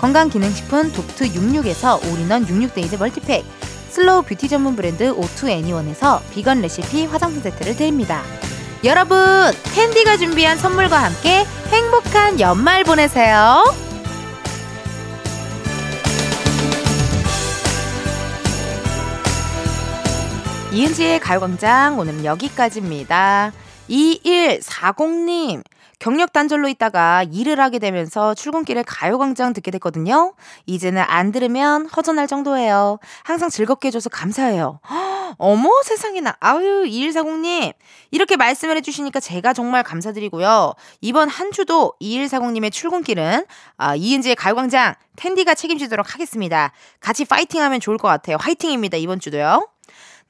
[0.00, 3.44] 건강기능식품 독트 66에서 all-in-one 66 days multipack
[3.90, 8.22] slow beauty 전문 브랜드 오투 애니원에서 비건 레시피 화장품 세트를 드립니다.
[8.82, 9.18] 여러분,
[9.74, 13.62] 텐디가 준비한 선물과 함께 행복한 연말 보내세요.
[20.72, 23.52] 이은지의 가요광장 오늘은 여기까지입니다.
[23.90, 25.62] 2140님,
[26.00, 30.34] 경력 단절로 있다가 일을 하게 되면서 출근길에 가요광장 듣게 됐거든요.
[30.66, 32.98] 이제는 안 들으면 허전할 정도예요.
[33.22, 34.80] 항상 즐겁게 해줘서 감사해요.
[34.90, 37.74] 헉, 어머 세상에나 아유 2140님
[38.10, 40.74] 이렇게 말씀을 해주시니까 제가 정말 감사드리고요.
[41.02, 43.44] 이번 한 주도 2140님의 출근길은
[43.76, 46.72] 아, 이은지의 가요광장 텐디가 책임지도록 하겠습니다.
[47.00, 48.38] 같이 파이팅하면 좋을 것 같아요.
[48.40, 49.68] 화이팅입니다 이번 주도요.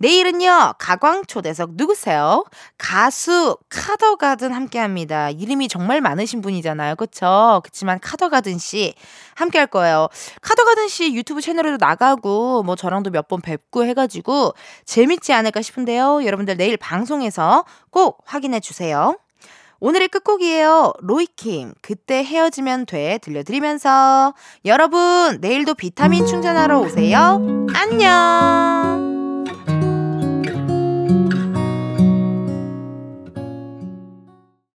[0.01, 2.45] 내일은요, 가광 초대석 누구세요?
[2.79, 5.29] 가수 카더가든 함께 합니다.
[5.29, 6.97] 이름이 정말 많으신 분이잖아요.
[6.97, 7.61] 그쵸?
[7.63, 8.95] 그치만 카더가든 씨
[9.35, 10.09] 함께 할 거예요.
[10.41, 14.55] 카더가든 씨 유튜브 채널에도 나가고, 뭐 저랑도 몇 번 뵙고 해가지고
[14.87, 16.25] 재밌지 않을까 싶은데요.
[16.25, 19.19] 여러분들 내일 방송에서 꼭 확인해 주세요.
[19.81, 20.95] 오늘의 끝곡이에요.
[21.01, 23.19] 로이킴, 그때 헤어지면 돼.
[23.19, 24.35] 들려드리면서
[24.65, 27.67] 여러분, 내일도 비타민 충전하러 오세요.
[27.75, 29.10] 안녕!